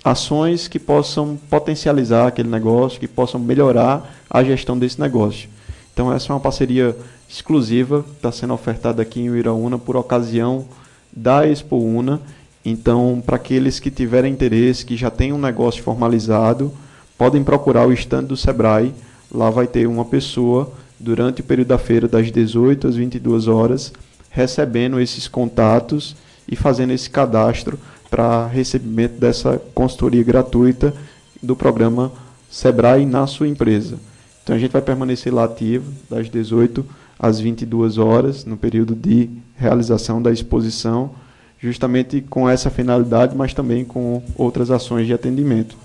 ações 0.04 0.68
que 0.68 0.80
possam 0.80 1.38
potencializar 1.50 2.28
aquele 2.28 2.50
negócio, 2.50 3.00
que 3.00 3.08
possam 3.08 3.40
melhorar 3.40 4.16
a 4.30 4.44
gestão 4.44 4.78
desse 4.78 5.00
negócio. 5.00 5.50
Então 5.94 6.12
essa 6.12 6.32
é 6.32 6.34
uma 6.34 6.40
parceria 6.40 6.96
exclusiva, 7.30 8.06
está 8.16 8.32
sendo 8.32 8.54
ofertada 8.54 9.02
aqui 9.02 9.22
em 9.22 9.30
Uiraúna 9.30 9.78
por 9.78 9.96
ocasião 9.96 10.66
da 11.12 11.48
Expo 11.48 11.78
Una. 11.78 12.20
Então, 12.66 13.22
para 13.26 13.36
aqueles 13.36 13.80
que 13.80 13.92
tiverem 13.92 14.32
interesse, 14.32 14.86
que 14.86 14.96
já 14.96 15.10
têm 15.10 15.34
um 15.34 15.38
negócio 15.38 15.84
formalizado, 15.84 16.74
podem 17.18 17.44
procurar 17.44 17.88
o 17.88 17.94
stand 17.94 18.24
do 18.24 18.38
Sebrae. 18.38 18.94
Lá 19.32 19.50
vai 19.50 19.68
ter 19.68 19.88
uma 19.88 20.06
pessoa 20.06 20.72
durante 21.00 21.42
o 21.42 21.44
período 21.44 21.70
da 21.70 21.78
feira, 21.78 22.08
das 22.08 22.32
18 22.32 22.88
às 22.88 22.96
22 22.96 23.48
horas, 23.48 23.92
recebendo 24.30 25.00
esses 25.00 25.28
contatos 25.28 26.16
e 26.48 26.56
fazendo 26.56 26.92
esse 26.92 27.10
cadastro 27.10 27.80
para 28.10 28.48
recebimento 28.48 29.20
dessa 29.20 29.62
consultoria 29.74 30.24
gratuita 30.24 30.94
do 31.42 31.56
programa 31.56 32.12
Sebrae 32.50 33.06
na 33.06 33.26
sua 33.26 33.48
empresa. 33.48 33.98
Então 34.44 34.56
a 34.56 34.60
gente 34.60 34.72
vai 34.72 34.82
permanecer 34.82 35.34
lá 35.34 35.46
ativo 35.46 35.92
das 36.10 36.30
18 36.30 36.86
às 37.18 37.40
22 37.40 37.98
horas 37.98 38.46
no 38.46 38.58
período 38.58 38.94
de 38.94 39.30
realização 39.56 40.22
da 40.22 40.32
exposição, 40.32 41.12
justamente 41.60 42.22
com 42.22 42.50
essa 42.50 42.70
finalidade, 42.70 43.36
mas 43.36 43.54
também 43.54 43.86
com 43.86 44.22
outras 44.36 44.70
ações 44.70 45.08
de 45.08 45.14
atendimento. 45.14 45.78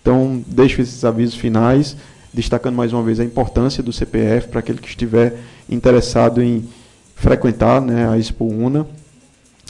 Então, 0.00 0.42
deixo 0.46 0.82
esses 0.82 1.04
avisos 1.04 1.34
finais, 1.34 1.96
destacando 2.34 2.74
mais 2.74 2.92
uma 2.92 3.02
vez 3.02 3.18
a 3.18 3.24
importância 3.24 3.82
do 3.82 3.92
CPF 3.92 4.48
para 4.48 4.60
aquele 4.60 4.78
que 4.78 4.88
estiver 4.88 5.38
interessado 5.68 6.42
em 6.42 6.68
frequentar 7.14 7.80
né, 7.80 8.08
a 8.08 8.18
Expo 8.18 8.44
Una. 8.44 8.86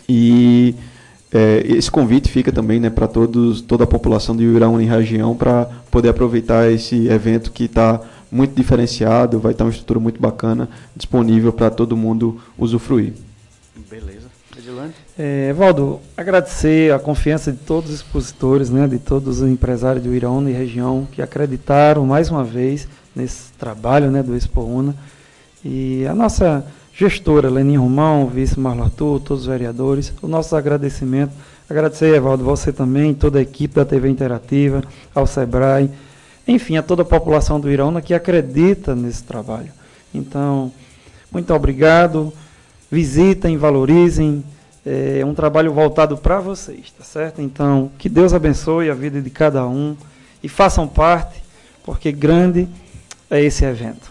E 0.08 0.74
é, 1.32 1.62
esse 1.66 1.90
convite 1.90 2.30
fica 2.30 2.52
também 2.52 2.78
né, 2.78 2.90
para 2.90 3.08
toda 3.08 3.84
a 3.84 3.86
população 3.86 4.36
de 4.36 4.46
Uiraúna 4.46 4.82
e 4.82 4.86
região 4.86 5.34
para 5.34 5.66
poder 5.90 6.10
aproveitar 6.10 6.70
esse 6.70 7.08
evento 7.08 7.50
que 7.50 7.64
está 7.64 8.00
muito 8.30 8.54
diferenciado, 8.54 9.38
vai 9.38 9.52
estar 9.52 9.64
uma 9.64 9.70
estrutura 9.70 10.00
muito 10.00 10.20
bacana, 10.20 10.68
disponível 10.96 11.52
para 11.52 11.70
todo 11.70 11.96
mundo 11.96 12.40
usufruir. 12.58 13.12
Beleza. 13.90 14.32
Edilane? 14.56 14.92
É, 15.18 15.52
Valdo, 15.52 16.00
agradecer 16.16 16.92
a 16.92 16.98
confiança 16.98 17.52
de 17.52 17.58
todos 17.58 17.90
os 17.90 17.96
expositores, 17.96 18.70
né, 18.70 18.86
de 18.86 18.98
todos 18.98 19.40
os 19.40 19.48
empresários 19.48 20.04
do 20.04 20.14
Iraúna 20.14 20.50
e 20.50 20.52
região 20.52 21.06
que 21.10 21.20
acreditaram 21.20 22.06
mais 22.06 22.30
uma 22.30 22.44
vez 22.44 22.88
nesse 23.14 23.52
trabalho 23.58 24.10
né, 24.10 24.22
do 24.22 24.36
Expo 24.36 24.62
Una. 24.62 24.94
E 25.64 26.06
a 26.06 26.14
nossa 26.14 26.64
gestora, 26.94 27.48
Lenin 27.48 27.76
Romão, 27.76 28.26
vice 28.26 28.58
Marlon 28.58 28.84
Arthur, 28.84 29.20
todos 29.20 29.42
os 29.42 29.48
vereadores, 29.48 30.12
o 30.20 30.28
nosso 30.28 30.54
agradecimento. 30.54 31.32
Agradecer, 31.68 32.14
Evaldo, 32.14 32.44
você 32.44 32.72
também, 32.72 33.14
toda 33.14 33.38
a 33.38 33.42
equipe 33.42 33.74
da 33.74 33.84
TV 33.84 34.08
Interativa, 34.08 34.82
ao 35.14 35.26
SEBRAE, 35.26 35.90
enfim, 36.46 36.76
a 36.76 36.82
toda 36.82 37.02
a 37.02 37.04
população 37.04 37.58
do 37.58 37.70
Iraúna 37.70 38.02
que 38.02 38.12
acredita 38.12 38.94
nesse 38.94 39.22
trabalho. 39.22 39.70
Então, 40.12 40.72
muito 41.30 41.54
obrigado. 41.54 42.32
Visitem, 42.90 43.56
valorizem. 43.56 44.44
É 44.84 45.24
um 45.24 45.32
trabalho 45.32 45.72
voltado 45.72 46.16
para 46.16 46.40
vocês, 46.40 46.92
tá 46.98 47.04
certo? 47.04 47.40
Então, 47.40 47.90
que 47.96 48.08
Deus 48.08 48.34
abençoe 48.34 48.90
a 48.90 48.94
vida 48.94 49.22
de 49.22 49.30
cada 49.30 49.66
um 49.66 49.96
e 50.42 50.48
façam 50.48 50.88
parte, 50.88 51.42
porque 51.84 52.10
grande 52.10 52.68
é 53.30 53.40
esse 53.40 53.64
evento. 53.64 54.10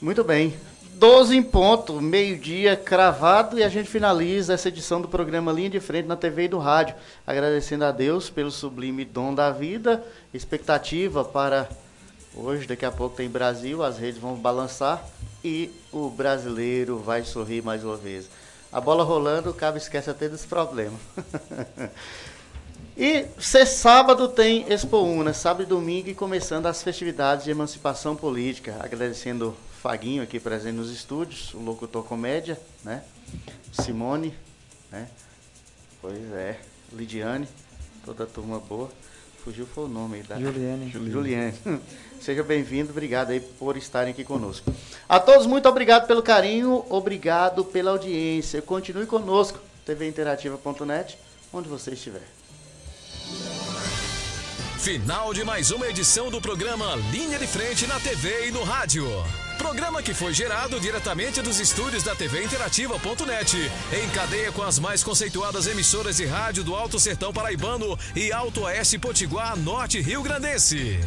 Muito 0.00 0.22
bem. 0.22 0.52
12 0.98 1.36
em 1.36 1.42
ponto, 1.44 2.00
meio-dia 2.00 2.74
cravado 2.74 3.56
e 3.56 3.62
a 3.62 3.68
gente 3.68 3.88
finaliza 3.88 4.54
essa 4.54 4.66
edição 4.66 5.00
do 5.00 5.06
programa 5.06 5.52
Linha 5.52 5.70
de 5.70 5.78
Frente 5.78 6.08
na 6.08 6.16
TV 6.16 6.46
e 6.46 6.48
do 6.48 6.58
rádio. 6.58 6.96
Agradecendo 7.24 7.84
a 7.84 7.92
Deus 7.92 8.28
pelo 8.28 8.50
sublime 8.50 9.04
dom 9.04 9.32
da 9.32 9.52
vida, 9.52 10.04
expectativa 10.34 11.24
para 11.24 11.68
hoje, 12.34 12.66
daqui 12.66 12.84
a 12.84 12.90
pouco 12.90 13.14
tem 13.14 13.28
Brasil, 13.28 13.84
as 13.84 13.96
redes 13.96 14.20
vão 14.20 14.34
balançar 14.34 15.06
e 15.44 15.70
o 15.92 16.10
brasileiro 16.10 16.98
vai 16.98 17.22
sorrir 17.22 17.62
mais 17.62 17.84
uma 17.84 17.96
vez. 17.96 18.28
A 18.72 18.80
bola 18.80 19.04
rolando, 19.04 19.50
o 19.50 19.54
cabo 19.54 19.78
esquece 19.78 20.10
até 20.10 20.28
desse 20.28 20.48
problema. 20.48 20.98
e 22.98 23.24
ser 23.38 23.66
sábado 23.66 24.26
tem 24.26 24.66
Expo 24.68 24.98
Una, 24.98 25.32
sábado 25.32 25.62
e 25.62 25.66
domingo 25.66 26.08
e 26.08 26.14
começando 26.14 26.66
as 26.66 26.82
festividades 26.82 27.44
de 27.44 27.52
emancipação 27.52 28.16
política. 28.16 28.74
Agradecendo 28.80 29.56
Faguinho 29.80 30.22
aqui 30.24 30.40
presente 30.40 30.74
nos 30.74 30.90
estúdios, 30.90 31.54
o 31.54 31.58
locutor 31.58 32.04
comédia, 32.04 32.58
né? 32.82 33.04
Simone, 33.72 34.34
né? 34.90 35.08
Pois 36.00 36.18
é, 36.32 36.58
Lidiane, 36.92 37.48
toda 38.04 38.24
a 38.24 38.26
turma 38.26 38.58
boa. 38.58 38.90
Fugiu 39.44 39.66
foi 39.66 39.84
o 39.84 39.88
nome 39.88 40.16
aí 40.16 40.22
da 40.24 40.38
Juliane. 40.38 40.90
Juliane. 40.90 41.54
Seja 42.20 42.42
bem-vindo, 42.42 42.90
obrigado 42.90 43.30
aí 43.30 43.38
por 43.38 43.76
estarem 43.76 44.10
aqui 44.10 44.24
conosco. 44.24 44.72
A 45.08 45.20
todos, 45.20 45.46
muito 45.46 45.68
obrigado 45.68 46.08
pelo 46.08 46.22
carinho, 46.24 46.84
obrigado 46.90 47.64
pela 47.64 47.92
audiência. 47.92 48.60
Continue 48.60 49.06
conosco, 49.06 49.60
tvinterativa.net, 49.86 51.16
onde 51.52 51.68
você 51.68 51.92
estiver. 51.92 52.26
Final 54.78 55.32
de 55.32 55.44
mais 55.44 55.70
uma 55.70 55.86
edição 55.86 56.30
do 56.30 56.40
programa 56.40 56.96
Linha 57.12 57.38
de 57.38 57.46
Frente 57.46 57.86
na 57.86 58.00
TV 58.00 58.48
e 58.48 58.50
no 58.50 58.64
rádio. 58.64 59.06
Programa 59.58 60.00
que 60.02 60.14
foi 60.14 60.32
gerado 60.32 60.78
diretamente 60.78 61.42
dos 61.42 61.58
estúdios 61.58 62.04
da 62.04 62.14
TV 62.14 62.44
Interativa.net, 62.44 63.56
em 63.92 64.08
cadeia 64.10 64.52
com 64.52 64.62
as 64.62 64.78
mais 64.78 65.02
conceituadas 65.02 65.66
emissoras 65.66 66.16
de 66.16 66.24
rádio 66.24 66.62
do 66.62 66.76
Alto 66.76 66.98
Sertão 66.98 67.32
Paraibano 67.32 67.98
e 68.14 68.32
Alto 68.32 68.62
Oeste 68.62 68.98
Potiguar 68.98 69.58
Norte 69.58 70.00
Rio 70.00 70.22
Grandense. 70.22 71.00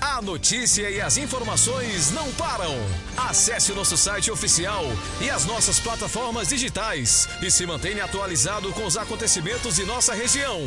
A 0.00 0.20
notícia 0.20 0.90
e 0.90 1.00
as 1.00 1.16
informações 1.16 2.10
não 2.10 2.30
param. 2.32 2.74
Acesse 3.16 3.72
o 3.72 3.74
nosso 3.74 3.96
site 3.96 4.30
oficial 4.30 4.84
e 5.20 5.30
as 5.30 5.46
nossas 5.46 5.80
plataformas 5.80 6.48
digitais 6.48 7.26
e 7.40 7.50
se 7.50 7.64
mantenha 7.64 8.04
atualizado 8.04 8.70
com 8.72 8.84
os 8.84 8.98
acontecimentos 8.98 9.76
de 9.76 9.84
nossa 9.84 10.12
região, 10.12 10.60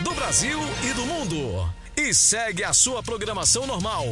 do 0.00 0.12
Brasil 0.12 0.60
e 0.82 0.92
do 0.92 1.06
mundo. 1.06 1.81
E 1.96 2.14
segue 2.14 2.64
a 2.64 2.72
sua 2.72 3.02
programação 3.02 3.66
normal. 3.66 4.06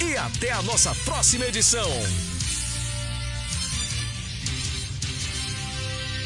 E 0.00 0.16
até 0.16 0.52
a 0.52 0.62
nossa 0.62 0.94
próxima 1.04 1.46
edição. 1.46 1.88